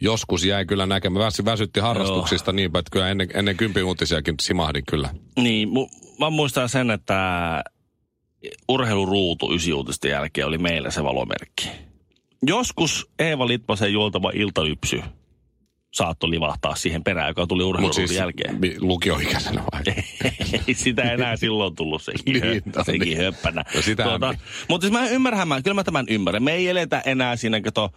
joskus 0.00 0.44
jäi 0.44 0.66
kyllä 0.66 0.86
näkemään. 0.86 1.26
Väsy, 1.26 1.44
väsytti 1.44 1.80
harrastuksista 1.80 2.52
niin, 2.52 2.66
että 2.66 2.90
kyllä 2.92 3.08
ennen, 3.08 3.28
ennen 3.34 3.56
kympin 3.56 3.84
uutisiakin 3.84 4.34
simahdin 4.42 4.84
kyllä. 4.88 5.10
Niin, 5.36 5.68
mu- 5.68 6.16
mä 6.18 6.30
muistan 6.30 6.68
sen, 6.68 6.90
että 6.90 7.18
urheiluruutu 8.68 9.54
ysiuutisten 9.54 10.10
jälkeen 10.10 10.46
oli 10.46 10.58
meillä 10.58 10.90
se 10.90 11.04
valomerkki. 11.04 11.68
Joskus 12.42 13.10
Eeva 13.18 13.48
Litmasen 13.48 13.92
juoltava 13.92 14.30
iltaypsy 14.34 15.02
saattoi 15.94 16.30
livahtaa 16.30 16.74
siihen 16.74 17.04
perään, 17.04 17.28
joka 17.28 17.46
tuli 17.46 17.62
urheiluruudun 17.64 18.08
siis 18.08 18.18
jälkeen. 18.20 18.58
lukioikäisenä 18.80 19.62
vai? 19.72 19.82
Ei 20.68 20.74
sitä 20.74 21.02
enää 21.02 21.36
silloin 21.36 21.74
tullut 21.74 22.02
sekin, 22.02 22.40
Niin, 22.42 22.62
no 22.76 22.84
sekin 22.84 23.00
niin. 23.00 23.18
höppänä. 23.18 23.64
No 23.74 23.82
sitähän- 23.82 24.20
mutta 24.68 24.84
siis 24.84 24.92
mä 24.92 25.08
ymmärrän, 25.08 25.48
mä, 25.48 25.62
kyllä 25.62 25.74
mä 25.74 25.84
tämän 25.84 26.06
ymmärrän. 26.10 26.42
Me 26.42 26.52
ei 26.52 26.68
eletä 26.68 27.02
enää 27.06 27.36
siinä 27.36 27.60
kato, 27.60 27.90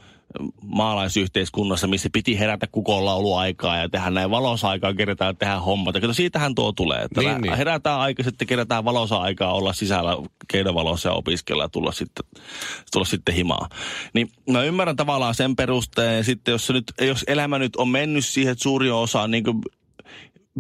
maalaisyhteiskunnassa, 0.62 1.88
missä 1.88 2.10
piti 2.14 2.40
herätä 2.40 2.68
kukonlauluaikaa 2.72 3.78
ja 3.78 3.90
tehdä 3.90 4.10
näin 4.10 4.30
valosaikaa, 4.30 4.94
kerätään 4.94 5.38
tehdä 5.38 5.60
hommat. 5.60 5.96
Ja 5.96 6.14
siitähän 6.14 6.56
tuo 6.56 6.72
tulee, 6.72 7.02
että 7.02 7.22
Niin, 7.22 7.42
niin, 7.42 7.58
herätään 7.58 8.00
aika, 8.00 8.24
sitten 8.24 8.48
kerätään 8.48 8.86
valossa 8.86 9.18
aikaa 9.18 9.54
olla 9.54 9.74
sisällä 9.74 10.18
keinovalossa 10.48 11.10
ja 11.10 11.14
opiskella 11.14 11.64
ja 11.64 11.70
tulla 11.70 11.92
sitten, 11.92 12.26
tulla 12.94 13.06
sitten 13.06 13.36
himaa. 13.36 13.70
Niin 14.14 14.30
mä 14.50 14.64
ymmärrän 14.64 14.96
tavallaan 14.96 15.36
sen 15.36 15.56
perusteen, 15.56 16.18
ja 16.18 16.24
sitten 16.24 16.52
jos, 16.52 16.70
nyt, 16.70 16.94
jos 17.02 17.24
elämä 17.28 17.60
nyt 17.60 17.76
on 17.76 17.90
mennyt 17.90 18.26
siihen, 18.26 18.52
että 18.52 18.64
suuri 18.64 18.92
osa 18.92 19.22
on 19.22 19.32
niin 19.32 19.44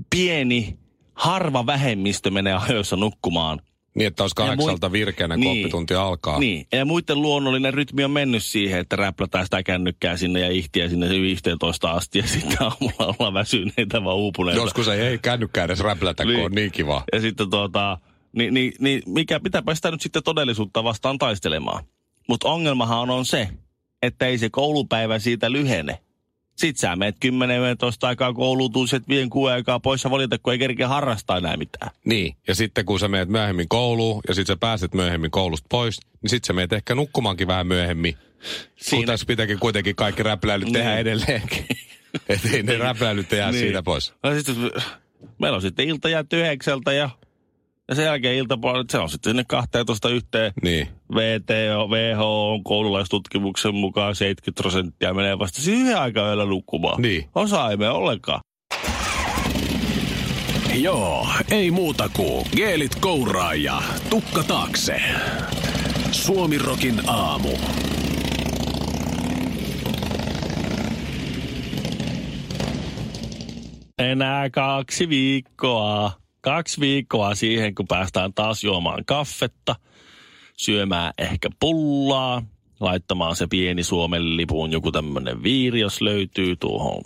pieni, 0.10 0.78
harva 1.14 1.66
vähemmistö 1.66 2.32
menee 2.32 2.54
ajoissa 2.54 2.96
nukkumaan. 2.96 3.62
Niin, 3.96 4.08
että 4.08 4.24
olisi 4.24 4.34
Ja 4.38 4.46
mui- 4.46 4.48
kahdeksalta 4.50 4.92
virkeänä, 4.92 5.36
kun 5.36 5.44
Niin. 5.44 5.66
oppitunti 5.66 5.94
alkaa. 5.94 6.40
Niin, 6.40 6.68
ja 6.72 6.86
muiden 6.86 7.22
luonnollinen 7.22 7.74
rytmi 7.74 8.04
on 8.04 8.12
mennyt 8.12 8.44
siihen, 8.44 8.80
että 8.80 8.96
räplätään 8.96 9.46
sitä 9.46 9.64
kännykkää 9.64 10.18
sinne 10.18 10.40
ja 10.40 10.50
ihtiä 10.52 10.90
sinne 10.90 11.10
15 11.10 11.92
asti 11.92 12.20
ja 12.20 12.28
sitten 12.28 12.58
aamulla 12.62 13.16
ollaan 13.20 13.34
väsyneitä 13.34 14.04
vaan 14.04 14.18
uupuneita. 14.18 14.62
Joskus 14.62 14.88
ei, 14.88 15.02
ei 15.02 15.18
kännykkää 15.18 15.66
edes 15.66 15.80
räplätä, 15.80 16.24
kun 16.24 16.34
Niin. 16.34 16.46
on 16.46 16.52
niin 16.52 16.72
kiva. 16.72 17.04
Ja 17.14 17.22
sitten 17.22 17.50
tuota, 17.50 17.98
niin, 18.36 18.54
niin, 18.54 18.74
niin 18.80 19.02
mikä 19.06 19.40
pitääpä 19.40 19.76
sitä 19.76 19.92
nyt 19.92 20.02
sitten 20.02 20.24
todellisuutta 20.24 20.84
vastaan 20.84 21.18
taistelemaan. 21.18 21.84
Mutta 22.30 22.50
ongelmahan 22.50 23.10
on 23.10 23.26
se, 23.26 23.50
että 24.02 24.28
ei 24.28 24.38
se 24.38 24.50
koulupäivä 24.50 25.20
siitä 25.20 25.52
lyhene. 25.52 25.98
Sitten 26.62 26.82
sä 26.90 26.96
meet 26.96 27.16
10-15 27.26 27.30
aikaa 28.02 28.34
kouluun, 28.34 28.72
tuu 28.72 28.88
sit 28.88 29.08
vien 29.10 29.30
kuuden 29.30 29.54
aikaa 29.56 29.80
pois 29.80 30.04
ja 30.04 30.10
valita, 30.12 30.38
kun 30.40 30.54
ei 30.54 30.60
kerkeä 30.60 30.88
harrastaa 30.88 31.38
enää 31.38 31.58
mitään. 31.58 31.92
Niin, 32.06 32.36
ja 32.48 32.56
sitten 32.56 32.86
kun 32.86 33.00
sä 33.00 33.08
meet 33.08 33.30
myöhemmin 33.30 33.68
kouluun 33.70 34.22
ja 34.28 34.34
sitten 34.34 34.54
sä 34.56 34.58
pääset 34.60 34.94
myöhemmin 34.94 35.32
koulusta 35.32 35.68
pois, 35.70 36.00
niin 36.22 36.30
sitten 36.30 36.48
sä 36.48 36.54
meet 36.54 36.74
ehkä 36.74 36.96
nukkumaankin 36.96 37.48
vähän 37.48 37.68
myöhemmin. 37.68 38.18
Siinä... 38.76 38.98
Kun 38.98 39.06
tässä 39.06 39.26
pitääkin 39.26 39.60
kuitenkin 39.60 39.96
kaikki 39.96 40.24
räpläilyt 40.24 40.66
Niin. 40.66 40.74
tehdä 40.74 40.98
edelleenkin. 40.98 41.66
Että 42.30 42.50
ei 42.54 42.64
ne 42.64 42.78
räpläilyt 42.78 43.32
jää 43.32 43.52
Niin. 43.52 43.60
siitä 43.64 43.84
pois. 43.84 44.14
No 44.24 44.36
sitten, 44.36 44.56
meillä 45.40 45.56
on 45.56 45.62
sitten 45.62 45.88
ilta 45.90 46.10
jääty 46.10 46.40
yhdeksältä 46.42 46.94
ja, 46.94 47.10
ja 47.92 47.96
sen 47.96 48.06
jälkeen 48.06 48.36
iltapuolella, 48.36 48.86
se 48.90 48.98
on 48.98 49.10
sitten 49.10 49.30
sinne 49.30 49.44
12 49.44 50.10
yhteen. 50.10 50.54
Niin. 50.64 50.88
VTO, 51.16 51.88
WHO 51.88 52.52
on 52.54 52.64
koululaistutkimuksen 52.64 53.76
mukaan 53.76 54.16
70 54.16 54.62
prosenttia 54.62 55.14
menee 55.14 55.40
vasta 55.40 55.62
siihen 55.62 55.98
aikaan 55.98 56.28
yöllä 56.28 56.46
nukkumaan. 56.46 57.02
Niin. 57.02 57.30
Osa 57.36 57.70
ei 57.70 57.78
mene 57.78 57.92
ollenkaan. 57.92 58.40
Joo, 60.76 61.28
ei 61.52 61.72
muuta 61.72 62.10
kuin 62.16 62.46
geelit 62.56 62.96
kouraa 62.96 63.56
ja 63.56 63.82
tukka 64.10 64.44
taakse. 64.44 65.02
Suomirokin 66.12 67.10
aamu. 67.10 67.58
Enää 74.00 74.50
kaksi 74.50 75.10
viikkoa. 75.10 76.21
Kaksi 76.42 76.82
viikkoa 76.82 77.36
siihen, 77.36 77.76
kun 77.76 77.88
päästään 77.88 78.34
taas 78.34 78.64
juomaan 78.64 79.06
kaffetta, 79.06 79.76
syömään 80.58 81.14
ehkä 81.18 81.50
pullaa, 81.60 82.44
laittamaan 82.80 83.36
se 83.36 83.48
pieni 83.48 83.84
Suomen 83.84 84.38
lipun 84.38 84.72
joku 84.72 84.92
tämmöinen 84.92 85.44
viiri, 85.44 85.80
jos 85.80 86.02
löytyy 86.02 86.56
tuohon 86.56 87.02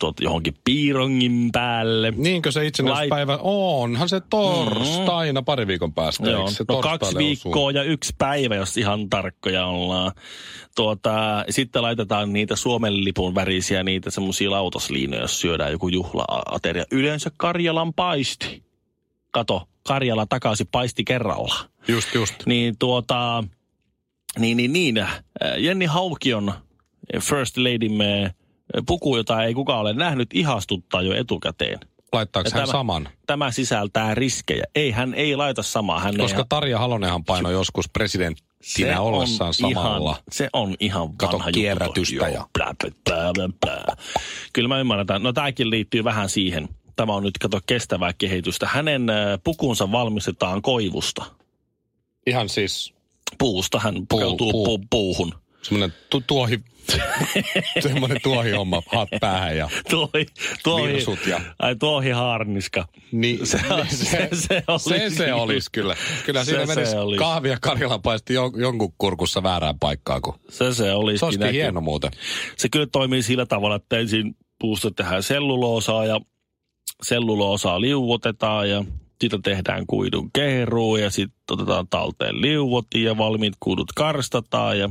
tuot 0.00 0.20
johonkin 0.20 0.54
piirongin 0.64 1.48
päälle. 1.52 2.12
Niinkö 2.16 2.52
se 2.52 2.66
itsenäisyyspäivä? 2.66 3.38
Onhan 3.42 4.08
se 4.08 4.20
torstaina 4.30 5.42
pari 5.42 5.66
viikon 5.66 5.94
päästä. 5.94 6.30
Joo, 6.30 6.50
se 6.50 6.64
no 6.68 6.80
kaksi 6.80 7.08
osu? 7.08 7.18
viikkoa 7.18 7.70
ja 7.70 7.82
yksi 7.82 8.14
päivä, 8.18 8.54
jos 8.54 8.76
ihan 8.76 9.10
tarkkoja 9.10 9.66
ollaan. 9.66 10.12
Tuota, 10.76 11.44
sitten 11.50 11.82
laitetaan 11.82 12.32
niitä 12.32 12.56
Suomen 12.56 13.04
lipun 13.04 13.34
värisiä, 13.34 13.82
niitä 13.82 14.10
semmoisia 14.10 14.50
lautasliinoja, 14.50 15.22
jos 15.22 15.40
syödään 15.40 15.72
joku 15.72 15.88
juhla-ateria. 15.88 16.84
Yleensä 16.90 17.30
Karjalan 17.36 17.94
paisti. 17.94 18.62
Kato, 19.30 19.68
Karjala 19.88 20.26
takaisin 20.26 20.68
paisti 20.72 21.04
kerralla. 21.04 21.54
Just, 21.88 22.14
just. 22.14 22.34
Niin 22.46 22.78
tuota, 22.78 23.44
niin, 24.38 24.56
niin, 24.56 24.72
niin. 24.72 24.98
äh, 24.98 25.22
Jenni 25.58 25.84
Haukion 25.86 26.52
First 27.20 27.56
Ladymme 27.56 28.34
puku, 28.86 29.16
jota 29.16 29.44
ei 29.44 29.54
kukaan 29.54 29.80
ole 29.80 29.92
nähnyt, 29.92 30.28
ihastuttaa 30.34 31.02
jo 31.02 31.14
etukäteen. 31.14 31.78
Laittaako 32.12 32.48
Ja 32.48 32.54
hän 32.54 32.62
tämä- 32.62 32.72
saman? 32.78 33.08
Tämä 33.26 33.50
sisältää 33.50 34.14
riskejä. 34.14 34.64
Ei, 34.74 34.90
hän 34.90 35.14
ei 35.14 35.36
laita 35.36 35.62
samaa. 35.62 36.00
Hän 36.00 36.16
Koska 36.16 36.38
ei, 36.38 36.44
Tarja 36.48 36.78
Halonenhan 36.78 37.24
painoi 37.24 37.52
joskus 37.52 37.88
presidenttinä 37.88 39.00
ollessaan 39.00 39.54
samalla. 39.54 40.10
Ihan, 40.10 40.22
se 40.32 40.48
on 40.52 40.74
ihan 40.80 41.16
Kato 41.16 41.32
vanha 41.32 41.48
juttu. 41.48 41.60
kierrätystä 41.60 42.14
Joo, 42.16 42.26
ja- 42.26 42.48
Blä, 42.54 42.74
blä, 42.82 43.32
blä, 43.34 43.48
blä. 43.60 43.96
Kyllä 44.52 44.68
mä 44.68 44.78
ymmärrän 44.80 45.06
tämän. 45.06 45.22
No 45.22 45.32
tämäkin 45.32 45.70
liittyy 45.70 46.04
vähän 46.04 46.28
siihen. 46.28 46.68
Tämä 46.96 47.12
on 47.14 47.22
nyt, 47.22 47.38
kato, 47.38 47.60
kestävää 47.66 48.12
kehitystä. 48.18 48.66
Hänen 48.72 49.10
äh, 49.10 49.16
pukunsa 49.44 49.92
valmistetaan 49.92 50.62
koivusta. 50.62 51.24
Ihan 52.26 52.48
siis 52.48 52.94
Puusta 53.38 53.80
hän 53.80 53.94
pukeutuu 54.08 54.52
puu. 54.52 54.78
pu, 54.78 54.84
puuhun. 54.90 55.32
Semmoinen 55.62 55.96
tu- 56.10 56.22
tuohi, 56.26 56.60
semmoinen 57.80 58.18
tuohihomma, 58.22 58.82
hat 58.94 59.08
päähän 59.20 59.56
ja 59.56 59.68
Tuohi, 59.90 60.26
tuohi, 60.64 60.92
Virsut 60.92 61.26
ja- 61.26 61.40
ai 61.58 61.76
tuohi 61.76 62.10
haarniska. 62.10 62.88
Niin, 63.12 63.46
Se- 63.46 63.60
niin 63.68 63.86
se- 63.96 64.28
se 64.32 64.62
olisi 64.68 64.88
se, 64.88 65.10
se 65.10 65.24
kyllä. 65.24 65.36
olisi 65.36 65.68
kyllä. 65.72 65.96
Kyllä 66.26 66.44
siinä 66.44 66.66
Se- 66.66 66.74
menisi 66.74 66.90
se 66.92 66.98
olisi. 66.98 67.18
kahvia 67.18 67.56
Karjalan 67.60 68.02
paisti 68.02 68.34
jon, 68.34 68.52
jonkun 68.56 68.92
kurkussa 68.98 69.42
väärään 69.42 69.78
paikkaan. 69.78 70.22
Kun. 70.22 70.34
Se, 70.48 70.74
se 70.74 70.92
olisi. 70.92 71.18
Se 71.18 71.24
olisikin 71.26 71.50
hieno 71.52 71.80
muuten. 71.80 72.10
Se 72.56 72.68
kyllä 72.68 72.86
toimii 72.92 73.22
sillä 73.22 73.46
tavalla, 73.46 73.76
että 73.76 73.98
ensin 73.98 74.36
puusta 74.60 74.90
tehdään 74.90 75.22
selluloosaa 75.22 76.04
ja 76.04 76.20
selluloosaa 77.02 77.80
liuotetaan 77.80 78.70
ja 78.70 78.84
siitä 79.20 79.38
tehdään 79.44 79.86
kuidun 79.86 80.30
keruu 80.32 80.96
ja 80.96 81.10
sitten 81.10 81.38
otetaan 81.50 81.88
talteen 81.88 82.40
liuot 82.40 82.86
ja 82.94 83.18
valmiit 83.18 83.54
kuidut 83.60 83.92
karstataan 83.92 84.78
ja 84.78 84.90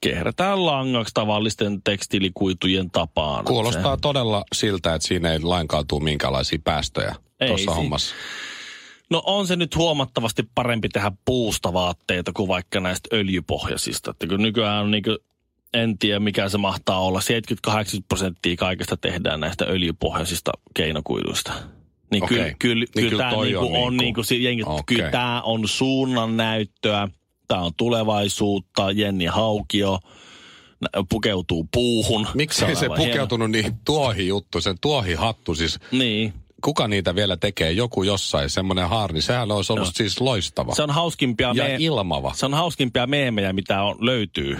kehrätään 0.00 0.66
langaksi 0.66 1.14
tavallisten 1.14 1.82
tekstiilikuitujen 1.82 2.90
tapaan. 2.90 3.44
Kuulostaa 3.44 3.96
todella 3.96 4.44
siltä, 4.54 4.94
että 4.94 5.08
siinä 5.08 5.32
ei 5.32 5.40
lainkaan 5.40 5.86
tule 5.86 6.04
minkäänlaisia 6.04 6.58
päästöjä 6.64 7.14
tuossa 7.46 7.70
si- 7.70 7.76
hommassa. 7.76 8.14
No 9.10 9.22
on 9.26 9.46
se 9.46 9.56
nyt 9.56 9.76
huomattavasti 9.76 10.42
parempi 10.54 10.88
tehdä 10.88 11.12
puusta 11.24 11.72
vaatteita 11.72 12.32
kuin 12.32 12.48
vaikka 12.48 12.80
näistä 12.80 13.08
öljypohjaisista. 13.16 14.10
Että 14.10 14.26
kun 14.26 14.42
nykyään 14.42 14.84
on 14.84 14.90
niin 14.90 15.02
kuin, 15.02 15.18
en 15.74 15.98
tiedä 15.98 16.20
mikä 16.20 16.48
se 16.48 16.58
mahtaa 16.58 17.00
olla, 17.00 17.20
70-80 17.20 17.72
prosenttia 18.08 18.56
kaikesta 18.56 18.96
tehdään 18.96 19.40
näistä 19.40 19.64
öljypohjaisista 19.64 20.52
keinokuiduista. 20.74 21.52
Niin 22.10 22.24
Okei. 22.24 22.36
kyllä, 22.38 22.54
kyllä, 22.58 22.74
Niin 22.74 22.88
kyllä 22.94 23.10
kyllä 23.10 23.22
tämä 23.30 23.42
niinku 23.42 23.58
on 23.58 23.64
on, 23.64 23.96
niinku- 23.96 24.20
niinku, 24.22 24.44
jengi, 24.44 24.62
Okei. 24.66 24.96
kyllä 24.96 25.10
tämä 25.10 25.42
on 25.42 25.68
suunnan 25.68 26.36
näyttöä, 26.36 27.08
tämä 27.48 27.60
on 27.60 27.72
tulevaisuutta, 27.76 28.90
Jenni 28.90 29.26
Haukio 29.26 29.98
pukeutuu 31.08 31.68
puuhun. 31.72 32.26
Miksei 32.34 32.70
on 32.70 32.76
se 32.76 32.84
aivan 32.84 32.98
hieno. 32.98 33.12
pukeutunut 33.12 33.50
niihin 33.50 33.72
tuohijuttu, 33.84 34.60
sen 34.60 34.76
tuohihattu 34.80 35.54
siis. 35.54 35.78
Niin. 35.92 36.32
Kuka 36.64 36.88
niitä 36.88 37.14
vielä 37.14 37.36
tekee? 37.36 37.72
Joku 37.72 38.02
jossain, 38.02 38.50
semmoinen 38.50 38.88
haarni. 38.88 39.22
Sehän 39.22 39.50
olisi 39.52 39.72
ollut 39.72 39.86
Joo. 39.86 39.92
siis 39.94 40.20
loistava. 40.20 40.74
Se 40.74 40.82
on 40.82 40.90
hauskimpia, 40.90 41.52
ja 41.54 41.64
me- 41.64 41.76
ilmava. 41.78 42.32
se 42.34 42.46
on 42.46 42.54
hauskimpia 42.54 43.06
meemejä, 43.06 43.52
mitä 43.52 43.82
on, 43.82 43.96
löytyy 44.00 44.58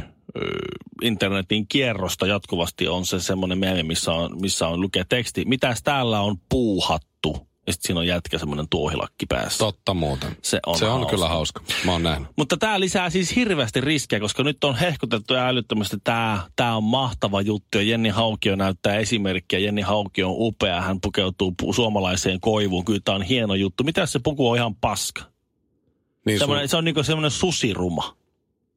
internetin 1.03 1.69
kierrosta 1.69 2.27
jatkuvasti 2.27 2.89
on 2.89 3.07
se 3.07 3.21
semmoinen 3.21 3.59
meemi, 3.59 3.83
missä 3.83 4.13
on, 4.13 4.41
missä 4.41 4.69
on 4.69 4.81
lukee 4.81 5.05
teksti. 5.09 5.45
Mitäs 5.45 5.83
täällä 5.83 6.21
on 6.21 6.37
puuhattu? 6.49 7.47
Ja 7.67 7.73
sitten 7.73 7.87
siinä 7.87 8.01
on 8.01 8.07
jätkä 8.07 8.39
semmoinen 8.39 8.69
tuohilakki 8.71 9.27
päässä. 9.27 9.59
Totta 9.59 9.95
muuten. 9.95 10.37
Se 10.43 10.61
on 10.67 10.79
se 10.79 10.85
on 10.85 10.91
hauska. 10.93 11.11
kyllä 11.11 11.29
hauska. 11.29 11.61
Mä 11.85 11.93
oon 11.93 12.03
nähnyt. 12.03 12.29
Mutta 12.37 12.57
tämä 12.57 12.81
lisää 12.81 13.11
siis 13.11 13.37
hirveästi 13.37 13.81
riskejä, 13.81 14.21
koska 14.21 14.43
nyt 14.43 14.65
on 14.65 14.75
hehkutettu 14.77 15.35
ja 15.35 15.47
älyttömästi, 15.49 15.97
tämä 16.05 16.43
tää 16.57 16.77
on 16.77 16.85
mahtava 16.85 17.41
juttu. 17.41 17.79
Ja 17.79 17.83
Jenni 17.83 18.09
Haukio 18.09 18.57
näyttää 18.57 18.97
esimerkkiä. 18.97 19.59
Jenni 19.59 19.83
Haukio 19.83 20.29
on 20.31 20.37
upea, 20.39 20.81
hän 20.81 21.01
pukeutuu 21.01 21.55
pu- 21.63 21.73
suomalaiseen 21.75 22.41
koivuun. 22.41 22.85
Kyllä 22.85 23.01
tämä 23.05 23.17
on 23.17 23.23
hieno 23.23 23.55
juttu. 23.55 23.85
Mitä 23.85 24.07
se 24.07 24.19
puku 24.19 24.49
on 24.51 24.57
ihan 24.57 24.75
paska? 24.75 25.23
Niin 26.27 26.39
sun, 26.39 26.45
Semmoinen, 26.45 26.69
se 26.69 26.77
on 26.77 26.85
niinku 26.85 27.03
semmoinen 27.03 27.31
susiruma. 27.31 28.17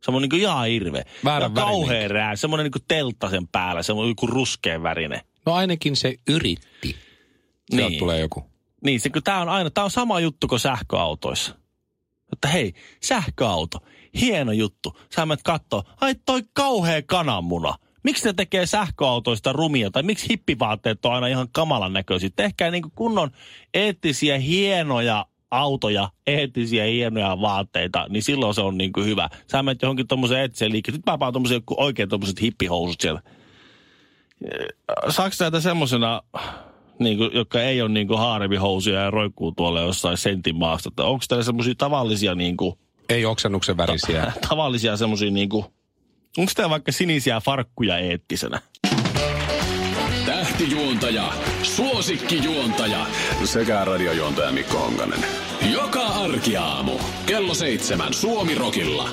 Semmoinen 0.03 0.29
niinku 0.29 0.43
ihan 0.43 0.67
hirveä. 0.67 1.03
Väärän 1.25 1.51
ja 1.51 1.55
kauhea 1.55 1.87
värinen. 1.93 2.11
rää. 2.11 2.35
Semmoinen 2.35 2.63
niinku 2.63 2.79
teltta 2.87 3.29
sen 3.29 3.47
päällä. 3.47 3.83
Semmoinen 3.83 4.11
joku 4.11 4.27
ruskeen 4.27 4.83
värinen. 4.83 5.21
no 5.45 5.53
ainakin 5.53 5.95
se 5.95 6.15
yritti. 6.29 6.95
Sieltä 7.69 7.89
Niin. 7.89 7.99
tulee 7.99 8.19
joku. 8.19 8.45
Niin, 8.83 8.99
se, 8.99 9.09
kun 9.09 9.23
tää 9.23 9.41
on 9.41 9.49
aina, 9.49 9.69
tää 9.69 9.83
on 9.83 9.91
sama 9.91 10.19
juttu 10.19 10.47
kuin 10.47 10.59
sähköautoissa. 10.59 11.55
Että 12.33 12.47
hei, 12.47 12.73
sähköauto, 13.03 13.79
hieno 14.21 14.51
juttu. 14.51 14.99
Sä 15.15 15.25
menet 15.25 15.43
kattoo, 15.43 15.83
ai 16.01 16.15
toi 16.25 16.41
kauhea 16.53 17.01
kananmuna. 17.01 17.75
Miksi 18.03 18.25
ne 18.25 18.33
tekee 18.33 18.65
sähköautoista 18.65 19.53
rumia? 19.53 19.91
Tai 19.91 20.03
miksi 20.03 20.29
hippivaatteet 20.29 21.05
on 21.05 21.13
aina 21.13 21.27
ihan 21.27 21.47
kamalan 21.51 21.93
näköisiä? 21.93 22.29
Tehkää 22.35 22.71
niin 22.71 22.83
kunnon 22.95 23.31
eettisiä, 23.73 24.37
hienoja 24.37 25.25
autoja, 25.51 26.09
eettisiä, 26.27 26.85
hienoja 26.85 27.41
vaatteita, 27.41 28.05
niin 28.09 28.23
silloin 28.23 28.53
se 28.53 28.61
on 28.61 28.77
niin 28.77 28.93
kuin 28.93 29.05
hyvä. 29.05 29.29
Sä 29.51 29.63
menet 29.63 29.81
johonkin 29.81 30.07
tommoseen 30.07 30.41
eettiseen 30.41 30.71
liikkeeseen. 30.71 30.99
Nyt 30.99 31.05
mä 31.05 31.17
paan 31.17 31.33
tommosen 31.33 31.55
joku 31.55 31.75
oikein 31.77 32.09
tommoset 32.09 32.41
hippihousut 32.41 33.01
siellä. 33.01 33.21
Saako 35.09 35.35
näitä 35.39 35.61
semmosena 35.61 36.21
niin 36.99 37.17
kuin, 37.17 37.29
jotka 37.33 37.61
ei 37.61 37.81
ole 37.81 37.89
niin 37.89 38.07
kuin 38.07 38.19
haarevihousuja 38.19 39.01
ja 39.01 39.11
roikkuu 39.11 39.51
tuolla 39.51 39.81
jossain 39.81 40.17
sentin 40.17 40.55
maasta. 40.55 40.89
Että 40.89 41.03
Onko 41.03 41.25
teillä 41.29 41.43
semmoisia 41.43 41.75
tavallisia, 41.77 42.35
niin 42.35 42.57
kuin, 42.57 42.73
Ei 43.09 43.25
oksennuksen 43.25 43.77
värisiä. 43.77 44.31
tavallisia 44.49 44.97
semmoisia, 44.97 45.31
niin 45.31 45.49
kuin, 45.49 45.65
onko 46.37 46.51
teillä 46.55 46.69
vaikka 46.69 46.91
sinisiä 46.91 47.39
farkkuja 47.39 47.97
eettisenä? 47.97 48.61
Tähtijuontaja, 50.25 51.33
suosikkijuontaja 51.63 53.05
sekä 53.43 53.85
radiojuontaja 53.85 54.51
Mikko 54.51 54.77
Honkanen. 54.77 55.19
Joka 55.73 56.01
arkiaamu 56.01 56.91
kello 57.25 57.53
seitsemän 57.53 58.13
Suomi-rokilla. 58.13 59.09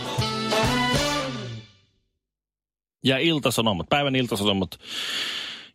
Ja 3.04 3.18
iltasanomat, 3.18 3.88
päivän 3.88 4.16
iltasanomat, 4.16 4.70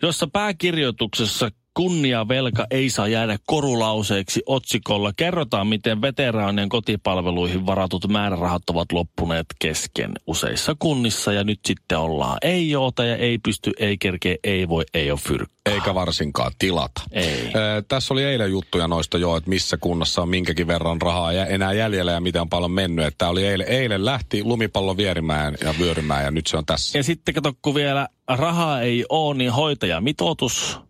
jossa 0.01 0.27
pääkirjoituksessa 0.27 1.49
kunniavelka 1.79 2.67
ei 2.71 2.89
saa 2.89 3.07
jäädä 3.07 3.37
korulauseeksi 3.45 4.41
otsikolla. 4.45 5.11
Kerrotaan, 5.17 5.67
miten 5.67 6.01
veteraanien 6.01 6.69
kotipalveluihin 6.69 7.65
varatut 7.65 8.07
määrärahat 8.07 8.69
ovat 8.69 8.91
loppuneet 8.91 9.45
kesken 9.59 10.11
useissa 10.27 10.75
kunnissa. 10.79 11.33
Ja 11.33 11.43
nyt 11.43 11.59
sitten 11.67 11.97
ollaan 11.97 12.37
ei 12.41 12.75
oota 12.75 13.05
ja 13.05 13.15
ei 13.15 13.37
pysty, 13.37 13.71
ei 13.79 13.97
kerkeä, 13.97 14.35
ei 14.43 14.69
voi, 14.69 14.83
ei 14.93 15.11
ole 15.11 15.19
fyrkkä. 15.19 15.55
Eikä 15.65 15.95
varsinkaan 15.95 16.51
tilata. 16.59 17.01
Ei. 17.11 17.51
Ö, 17.55 17.83
tässä 17.87 18.13
oli 18.13 18.23
eilen 18.23 18.51
juttuja 18.51 18.87
noista 18.87 19.17
jo, 19.17 19.37
että 19.37 19.49
missä 19.49 19.77
kunnassa 19.77 20.21
on 20.21 20.29
minkäkin 20.29 20.67
verran 20.67 21.01
rahaa 21.01 21.33
ja 21.33 21.45
enää 21.45 21.73
jäljellä 21.73 22.11
ja 22.11 22.21
miten 22.21 22.41
on 22.41 22.49
paljon 22.49 22.71
mennyt. 22.71 23.05
Että 23.05 23.29
oli 23.29 23.47
eilen, 23.47 23.67
eilen 23.67 24.05
lähti 24.05 24.43
lumipallo 24.43 24.97
vierimään 24.97 25.57
ja 25.63 25.73
vyörymään 25.79 26.23
ja 26.23 26.31
nyt 26.31 26.47
se 26.47 26.57
on 26.57 26.65
tässä. 26.65 26.97
Ja 26.97 27.03
sitten 27.03 27.33
kato, 27.33 27.53
kun 27.61 27.75
vielä 27.75 28.07
rahaa 28.27 28.81
ei 28.81 29.05
ole, 29.09 29.37
niin 29.37 29.51
hoitajamitoitus 29.51 30.88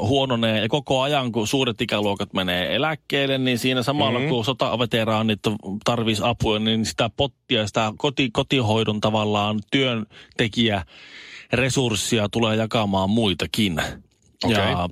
huononee 0.00 0.60
ja 0.62 0.68
koko 0.68 1.00
ajan, 1.00 1.32
kun 1.32 1.46
suuret 1.46 1.80
ikäluokat 1.80 2.32
menee 2.32 2.74
eläkkeelle, 2.74 3.38
niin 3.38 3.58
siinä 3.58 3.82
samalla 3.82 4.18
mm-hmm. 4.18 4.28
kun 4.28 4.44
sotaveteraanit 4.44 5.40
tarvitsisi 5.84 6.28
apua, 6.28 6.58
niin 6.58 6.86
sitä 6.86 7.10
pottia, 7.16 7.66
sitä 7.66 7.92
koti, 7.96 8.30
kotihoidon 8.32 9.00
tavallaan 9.00 9.60
työntekijä 9.70 10.84
resurssia 11.52 12.28
tulee 12.28 12.56
jakamaan 12.56 13.10
muitakin. 13.10 13.82
Okei. 14.44 14.56
Ja, 14.56 14.88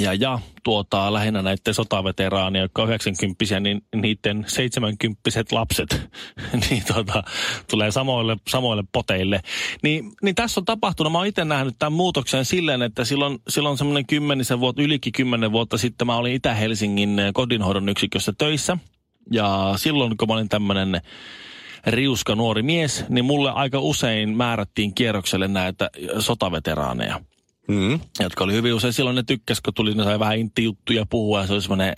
ja, 0.00 0.14
ja 0.14 0.38
tuota, 0.62 1.12
lähinnä 1.12 1.42
näiden 1.42 1.74
sotaveteraania, 1.74 2.62
jotka 2.62 2.82
on 2.82 2.88
90 2.88 3.60
niin 3.60 3.82
niiden 3.96 4.44
70 4.48 5.20
lapset 5.52 6.10
niin 6.70 6.82
tuota, 6.94 7.22
tulee 7.70 7.90
samoille, 7.90 8.36
samoille 8.48 8.84
poteille. 8.92 9.40
Niin, 9.82 10.12
niin 10.22 10.34
tässä 10.34 10.60
on 10.60 10.64
tapahtunut, 10.64 11.12
mä 11.12 11.18
oon 11.18 11.26
itse 11.26 11.44
nähnyt 11.44 11.74
tämän 11.78 11.92
muutoksen 11.92 12.44
silleen, 12.44 12.82
että 12.82 13.04
silloin, 13.04 13.38
silloin 13.48 13.78
semmoinen 13.78 14.06
kymmenisen 14.06 14.60
vuotta, 14.60 14.82
ylikin 14.82 15.12
kymmenen 15.12 15.52
vuotta 15.52 15.78
sitten 15.78 16.06
mä 16.06 16.16
olin 16.16 16.34
Itä-Helsingin 16.34 17.20
kodinhoidon 17.34 17.88
yksikössä 17.88 18.32
töissä. 18.38 18.78
Ja 19.30 19.74
silloin, 19.76 20.16
kun 20.16 20.28
mä 20.28 20.34
olin 20.34 20.48
tämmöinen 20.48 21.00
riuska 21.86 22.34
nuori 22.34 22.62
mies, 22.62 23.04
niin 23.08 23.24
mulle 23.24 23.50
aika 23.50 23.78
usein 23.78 24.36
määrättiin 24.36 24.94
kierrokselle 24.94 25.48
näitä 25.48 25.90
sotaveteraaneja 26.18 27.20
Mm. 27.68 28.00
jotka 28.20 28.44
oli 28.44 28.52
hyvin 28.52 28.74
usein 28.74 28.92
silloin 28.92 29.16
ne 29.16 29.22
tykkäs, 29.22 29.60
kun 29.60 29.74
tuli, 29.74 29.94
ne 29.94 30.04
sai 30.04 30.18
vähän 30.18 30.38
intti-juttuja 30.38 31.06
puhua 31.10 31.40
ja 31.40 31.46
se 31.46 31.52
oli 31.52 31.62
semmoinen 31.62 31.92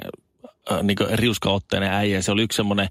äh, 0.72 0.82
niin 0.82 0.96
riuskaotteinen 1.12 1.90
äijä. 1.92 2.22
Se 2.22 2.32
oli 2.32 2.42
yksi 2.42 2.56
semmoinen 2.56 2.88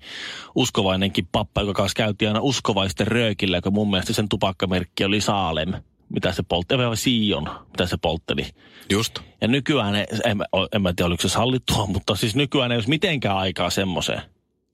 uskovainenkin 0.56 1.28
pappa, 1.32 1.62
joka 1.62 1.74
kanssa 1.74 1.96
käytiin 1.96 2.30
aina 2.30 2.40
uskovaisten 2.42 3.08
röökillä, 3.08 3.58
joka 3.58 3.72
mun 3.72 3.90
mielestä 3.90 4.14
sen 4.14 4.30
tupakkamerkki 4.30 5.06
oli 5.06 5.22
Saalem, 5.22 5.74
mitä 6.10 6.32
se 6.32 6.44
poltti, 6.44 6.78
vai 6.78 6.98
Sion, 6.98 7.50
mitä 7.68 7.86
se 7.86 7.98
poltteli. 8.02 8.46
Just. 8.90 9.20
Ja 9.42 9.48
nykyään, 9.48 9.96
en, 10.26 10.38
mä- 10.38 10.46
en 10.74 10.82
mä 10.82 10.94
tiedä 10.94 11.08
oliko 11.08 11.22
se 11.22 11.30
sallittua, 11.30 11.86
mutta 11.94 12.16
siis 12.16 12.36
nykyään 12.36 12.72
ei 12.72 12.76
olisi 12.76 12.90
mitenkään 12.90 13.38
aikaa 13.38 13.70
semmoiseen, 13.70 14.22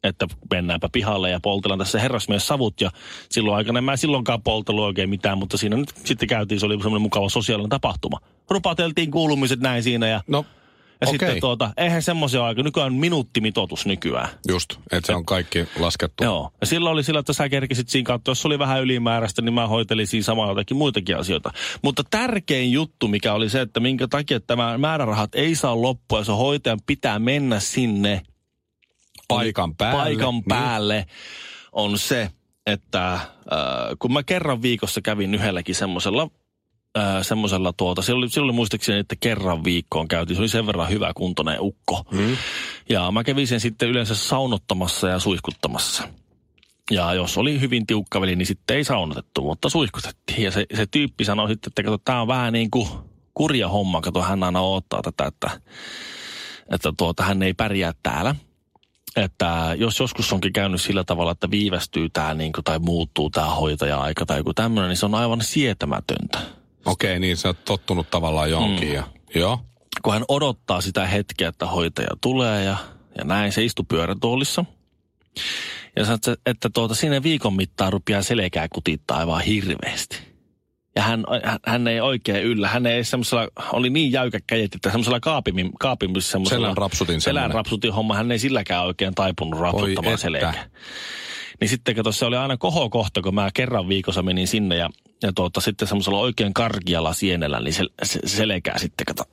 että 0.03 0.27
mennäänpä 0.49 0.89
pihalle 0.91 1.29
ja 1.29 1.39
poltellaan 1.39 1.79
tässä 1.79 1.99
herrasmies 1.99 2.47
savut. 2.47 2.81
Ja 2.81 2.91
silloin 3.29 3.57
aikana 3.57 3.77
en 3.77 3.83
mä 3.83 3.97
silloinkaan 3.97 4.41
poltellut 4.41 4.85
oikein 4.85 5.09
mitään, 5.09 5.37
mutta 5.37 5.57
siinä 5.57 5.77
nyt 5.77 5.93
sitten 6.05 6.27
käytiin, 6.27 6.59
se 6.59 6.65
oli 6.65 6.73
semmoinen 6.73 7.01
mukava 7.01 7.29
sosiaalinen 7.29 7.69
tapahtuma. 7.69 8.19
Rupateltiin 8.49 9.11
kuulumiset 9.11 9.59
näin 9.59 9.83
siinä 9.83 10.07
ja, 10.07 10.21
No, 10.27 10.45
ja 11.01 11.07
okei. 11.07 11.19
sitten 11.19 11.41
tuota, 11.41 11.73
eihän 11.77 12.01
semmoisia 12.01 12.45
aika, 12.45 12.63
nykyään 12.63 12.93
on 12.93 12.99
minuuttimitoitus 12.99 13.85
nykyään. 13.85 14.29
Just, 14.47 14.73
että 14.91 15.07
se 15.07 15.13
on 15.13 15.25
kaikki 15.25 15.67
laskettu. 15.79 16.23
Joo. 16.23 16.51
Ja 16.61 16.67
silloin 16.67 16.93
oli 16.93 17.03
sillä, 17.03 17.19
että 17.19 17.33
sä 17.33 17.49
kerkisit 17.49 17.89
siinä 17.89 18.05
kautta, 18.05 18.31
jos 18.31 18.45
oli 18.45 18.59
vähän 18.59 18.81
ylimääräistä, 18.81 19.41
niin 19.41 19.53
mä 19.53 19.67
hoitelin 19.67 20.07
siinä 20.07 20.23
samaa 20.23 20.49
jotakin 20.49 20.77
muitakin 20.77 21.17
asioita. 21.17 21.51
Mutta 21.81 22.03
tärkein 22.09 22.71
juttu, 22.71 23.07
mikä 23.07 23.33
oli 23.33 23.49
se, 23.49 23.61
että 23.61 23.79
minkä 23.79 24.07
takia 24.07 24.39
tämä 24.39 24.77
määrärahat 24.77 25.35
ei 25.35 25.55
saa 25.55 25.81
loppua, 25.81 26.19
ja 26.19 26.25
se 26.25 26.31
hoitajan 26.31 26.79
pitää 26.85 27.19
mennä 27.19 27.59
sinne 27.59 28.21
Paikan 29.35 29.75
päälle. 29.75 30.03
paikan 30.03 30.33
Niin. 30.33 30.43
päälle, 30.47 31.05
on 31.71 31.97
se, 31.97 32.29
että 32.65 33.13
äh, 33.13 33.21
kun 33.99 34.13
mä 34.13 34.23
kerran 34.23 34.61
viikossa 34.61 35.01
kävin 35.01 35.35
yhdelläkin 35.35 35.75
semmoisella 35.75 36.27
äh, 36.97 37.21
semmoisella 37.21 37.73
tuota, 37.73 38.01
se 38.01 38.13
oli 38.13 38.51
muistaakseni, 38.51 38.99
että 38.99 39.15
kerran 39.19 39.63
viikkoon 39.63 40.07
käytiin, 40.07 40.35
se 40.35 40.41
oli 40.41 40.49
sen 40.49 40.67
verran 40.67 40.89
hyvä 40.89 41.11
kuntoinen 41.15 41.57
ukko. 41.59 42.03
Mm. 42.11 42.37
Ja 42.89 43.11
mä 43.11 43.23
kävin 43.23 43.47
sen 43.47 43.59
sitten 43.59 43.89
yleensä 43.89 44.15
saunottamassa 44.15 45.09
ja 45.09 45.19
suihkuttamassa. 45.19 46.03
Ja 46.91 47.13
jos 47.13 47.37
oli 47.37 47.61
hyvin 47.61 47.85
tiukka 47.87 48.21
veli, 48.21 48.35
niin 48.35 48.45
sitten 48.45 48.77
ei 48.77 48.83
saunotettu, 48.83 49.41
mutta 49.41 49.69
suihkutettiin. 49.69 50.43
Ja 50.43 50.51
se, 50.51 50.65
se 50.75 50.85
tyyppi 50.85 51.25
sanoi 51.25 51.49
sitten, 51.49 51.69
että 51.69 51.83
kato, 51.83 51.97
tämä 51.97 52.21
on 52.21 52.27
vähän 52.27 52.53
niin 52.53 52.71
kuin 52.71 52.87
kurja 53.33 53.67
homma. 53.69 54.01
Kato, 54.01 54.21
hän 54.21 54.43
aina 54.43 54.61
odottaa 54.61 55.01
tätä, 55.01 55.25
että, 55.25 55.49
että 56.73 56.93
tuota, 56.97 57.23
hän 57.23 57.43
ei 57.43 57.53
pärjää 57.53 57.91
täällä. 58.03 58.35
Että 59.15 59.75
jos 59.77 59.99
joskus 59.99 60.33
onkin 60.33 60.53
käynyt 60.53 60.81
sillä 60.81 61.03
tavalla, 61.03 61.31
että 61.31 61.51
viivästyy 61.51 62.09
tämä 62.09 62.33
niin 62.33 62.53
kuin, 62.53 62.63
tai 62.63 62.79
muuttuu 62.79 63.29
tämä 63.29 63.47
hoitaja-aika 63.47 64.25
tai 64.25 64.37
joku 64.37 64.53
tämmöinen, 64.53 64.89
niin 64.89 64.97
se 64.97 65.05
on 65.05 65.15
aivan 65.15 65.41
sietämätöntä. 65.41 66.39
Okei, 66.85 67.19
niin 67.19 67.37
sä 67.37 67.47
oot 67.47 67.65
tottunut 67.65 68.09
tavallaan 68.09 68.51
johonkin. 68.51 68.87
Mm. 68.87 68.95
Ja, 68.95 69.03
joo. 69.35 69.59
kun 70.01 70.13
hän 70.13 70.25
odottaa 70.27 70.81
sitä 70.81 71.07
hetkeä, 71.07 71.47
että 71.47 71.65
hoitaja 71.65 72.09
tulee 72.21 72.63
ja 72.63 72.77
ja 73.17 73.23
näin. 73.23 73.51
Se 73.51 73.63
istui 73.63 73.85
pyörätuolissa. 73.89 74.65
Ja 75.95 76.05
sanoi, 76.05 76.15
että, 76.15 76.35
että 76.45 76.69
tuota, 76.73 76.95
siinä 76.95 77.23
viikon 77.23 77.53
mittaan 77.53 77.93
rupeaa 77.93 78.21
selkää 78.21 78.67
kutittaa 78.73 79.17
aivan 79.17 79.41
hirveästi. 79.41 80.30
Ja 80.95 81.01
hän, 81.01 81.23
hän 81.65 81.87
ei 81.87 82.01
oikein 82.01 82.43
yllä. 82.43 82.67
Hän 82.67 82.85
ei 82.85 83.03
semmoisella, 83.03 83.47
oli 83.73 83.89
niin 83.89 84.11
jäykkä 84.11 84.39
kädet, 84.47 84.75
että 84.75 84.89
semmoisella 84.89 85.19
kaapimmin, 85.19 85.71
kaapimissa 85.79 86.31
semmoisella... 86.31 86.67
Selän 86.67 86.77
rapsutin 86.77 87.21
Selän 87.21 87.51
rapsutin 87.51 87.93
homma, 87.93 88.15
hän 88.15 88.31
ei 88.31 88.39
silläkään 88.39 88.85
oikein 88.85 89.15
taipunut 89.15 89.59
rapsuttamaan 89.59 90.17
selkää. 90.17 90.69
Niin 91.61 91.69
sitten 91.69 91.95
kato, 91.95 92.11
se 92.11 92.25
oli 92.25 92.37
aina 92.37 92.57
kohokohta, 92.57 93.21
kun 93.21 93.35
mä 93.35 93.49
kerran 93.53 93.89
viikossa 93.89 94.23
menin 94.23 94.47
sinne 94.47 94.75
ja, 94.75 94.89
ja 95.23 95.33
tuota, 95.33 95.61
sitten 95.61 95.87
semmoisella 95.87 96.19
oikein 96.19 96.53
kargialla 96.53 97.13
sienellä, 97.13 97.59
niin 97.59 97.73
se, 97.73 97.85
se, 98.03 98.19
se 98.25 98.37
selkää 98.37 98.77
sitten, 98.77 99.05
kato, 99.05 99.23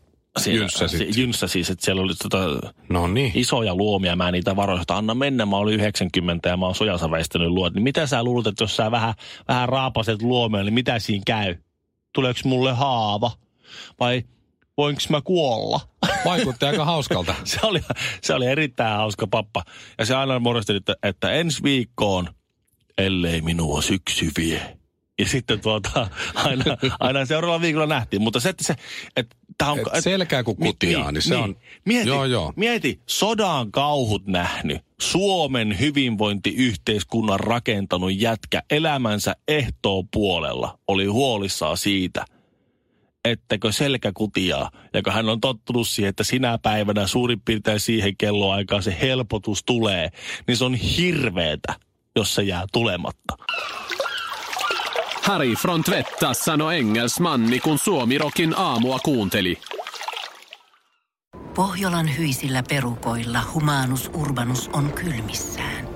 jynssä, 0.46 0.88
sit. 0.88 1.16
jynssä 1.16 1.46
siis, 1.46 1.70
että 1.70 1.84
siellä 1.84 2.02
oli 2.02 2.14
tota 2.14 2.72
no 2.88 3.06
niin. 3.06 3.32
isoja 3.34 3.74
luomia. 3.74 4.16
Mä 4.16 4.30
niitä 4.30 4.56
varoin, 4.56 4.80
että 4.80 4.96
anna 4.96 5.14
mennä, 5.14 5.46
mä 5.46 5.56
olin 5.56 5.74
90 5.74 6.48
ja 6.48 6.56
mä 6.56 6.66
oon 6.66 6.74
sojassa 6.74 7.10
väistänyt 7.10 7.48
luot. 7.48 7.74
Niin 7.74 7.82
mitä 7.82 8.06
sä 8.06 8.22
luulet, 8.22 8.46
että 8.46 8.64
jos 8.64 8.76
sä 8.76 8.90
vähän, 8.90 9.14
vähän 9.48 9.68
raapaset 9.68 10.22
luomia, 10.22 10.62
niin 10.62 10.74
mitä 10.74 10.98
siinä 10.98 11.22
käy? 11.26 11.54
Tuleeko 12.12 12.40
mulle 12.44 12.72
haava? 12.72 13.30
Vai 14.00 14.22
voinko 14.78 15.00
mä 15.10 15.20
kuolla? 15.20 15.80
Vaikutti 16.24 16.66
aika 16.66 16.84
hauskalta. 16.84 17.34
se, 17.44 17.58
oli, 17.62 17.80
se 18.22 18.34
oli 18.34 18.46
erittäin 18.46 18.96
hauska 18.96 19.26
pappa. 19.26 19.62
Ja 19.98 20.06
se 20.06 20.14
aina 20.14 20.38
muodosteli, 20.38 20.76
että, 20.76 20.94
että 21.02 21.32
ensi 21.32 21.62
viikkoon, 21.62 22.28
ellei 22.98 23.42
minua 23.42 23.82
syksy 23.82 24.30
vie. 24.38 24.77
Ja 25.18 25.28
sitten 25.28 25.60
tuota, 25.60 26.08
aina, 26.34 26.64
aina 27.00 27.26
seuraavalla 27.26 27.62
viikolla 27.62 27.86
nähtiin. 27.86 28.22
Mutta 28.22 28.40
se, 28.40 28.48
että 28.48 28.64
se, 28.64 28.74
että 29.16 29.36
Tää 29.58 29.72
on, 29.72 29.78
et 29.78 30.04
selkää 30.04 30.42
kun 30.42 30.56
kutiaa, 30.56 31.02
niin, 31.02 31.14
niin 31.14 31.22
se 31.22 31.34
niin. 31.34 31.44
on... 31.44 31.56
Mieti, 31.84 32.08
joo, 32.08 32.24
joo. 32.24 32.52
mieti, 32.56 33.00
sodan 33.06 33.72
kauhut 33.72 34.26
nähnyt, 34.26 34.82
Suomen 35.00 35.78
hyvinvointiyhteiskunnan 35.80 37.40
rakentanut 37.40 38.14
jätkä 38.14 38.62
elämänsä 38.70 39.36
ehtoon 39.48 40.08
puolella 40.12 40.78
oli 40.88 41.06
huolissaan 41.06 41.76
siitä, 41.76 42.24
ettäkö 43.24 43.72
selkä 43.72 44.12
kutiaa. 44.14 44.70
Ja 44.94 45.02
kun 45.02 45.12
hän 45.12 45.28
on 45.28 45.40
tottunut 45.40 45.88
siihen, 45.88 46.08
että 46.08 46.24
sinä 46.24 46.58
päivänä 46.62 47.06
suurin 47.06 47.40
piirtein 47.40 47.80
siihen 47.80 48.16
kelloaikaan 48.16 48.82
se 48.82 48.96
helpotus 49.00 49.62
tulee, 49.66 50.08
niin 50.46 50.56
se 50.56 50.64
on 50.64 50.74
hirveetä, 50.74 51.74
jos 52.16 52.34
se 52.34 52.42
jää 52.42 52.64
tulematta. 52.72 53.36
Harry 55.28 55.54
från 55.54 55.84
Tvättas 55.84 56.38
sanoi 56.38 56.78
engelsmanni, 56.78 57.60
kun 57.60 57.78
Suomirokin 57.78 58.54
aamua 58.58 58.98
kuunteli. 58.98 59.60
Pohjolan 61.54 62.16
hyisillä 62.18 62.62
perukoilla 62.68 63.40
humanus 63.54 64.10
urbanus 64.14 64.70
on 64.72 64.92
kylmissään. 64.92 65.88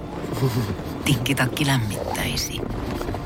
Tikkitakki 1.04 1.66
lämmittäisi. 1.66 2.60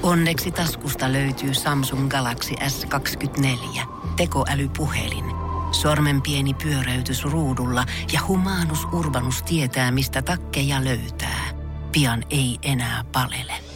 Onneksi 0.02 0.50
taskusta 0.50 1.12
löytyy 1.12 1.54
Samsung 1.54 2.08
Galaxy 2.08 2.54
S24. 2.54 3.80
Tekoälypuhelin. 4.16 5.24
Sormen 5.72 6.22
pieni 6.22 6.54
pyöräytys 6.54 7.24
ruudulla 7.24 7.84
ja 8.12 8.20
humanus 8.28 8.84
urbanus 8.92 9.42
tietää, 9.42 9.90
mistä 9.90 10.22
takkeja 10.22 10.84
löytää. 10.84 11.44
Pian 11.92 12.24
ei 12.30 12.58
enää 12.62 13.04
palele. 13.12 13.75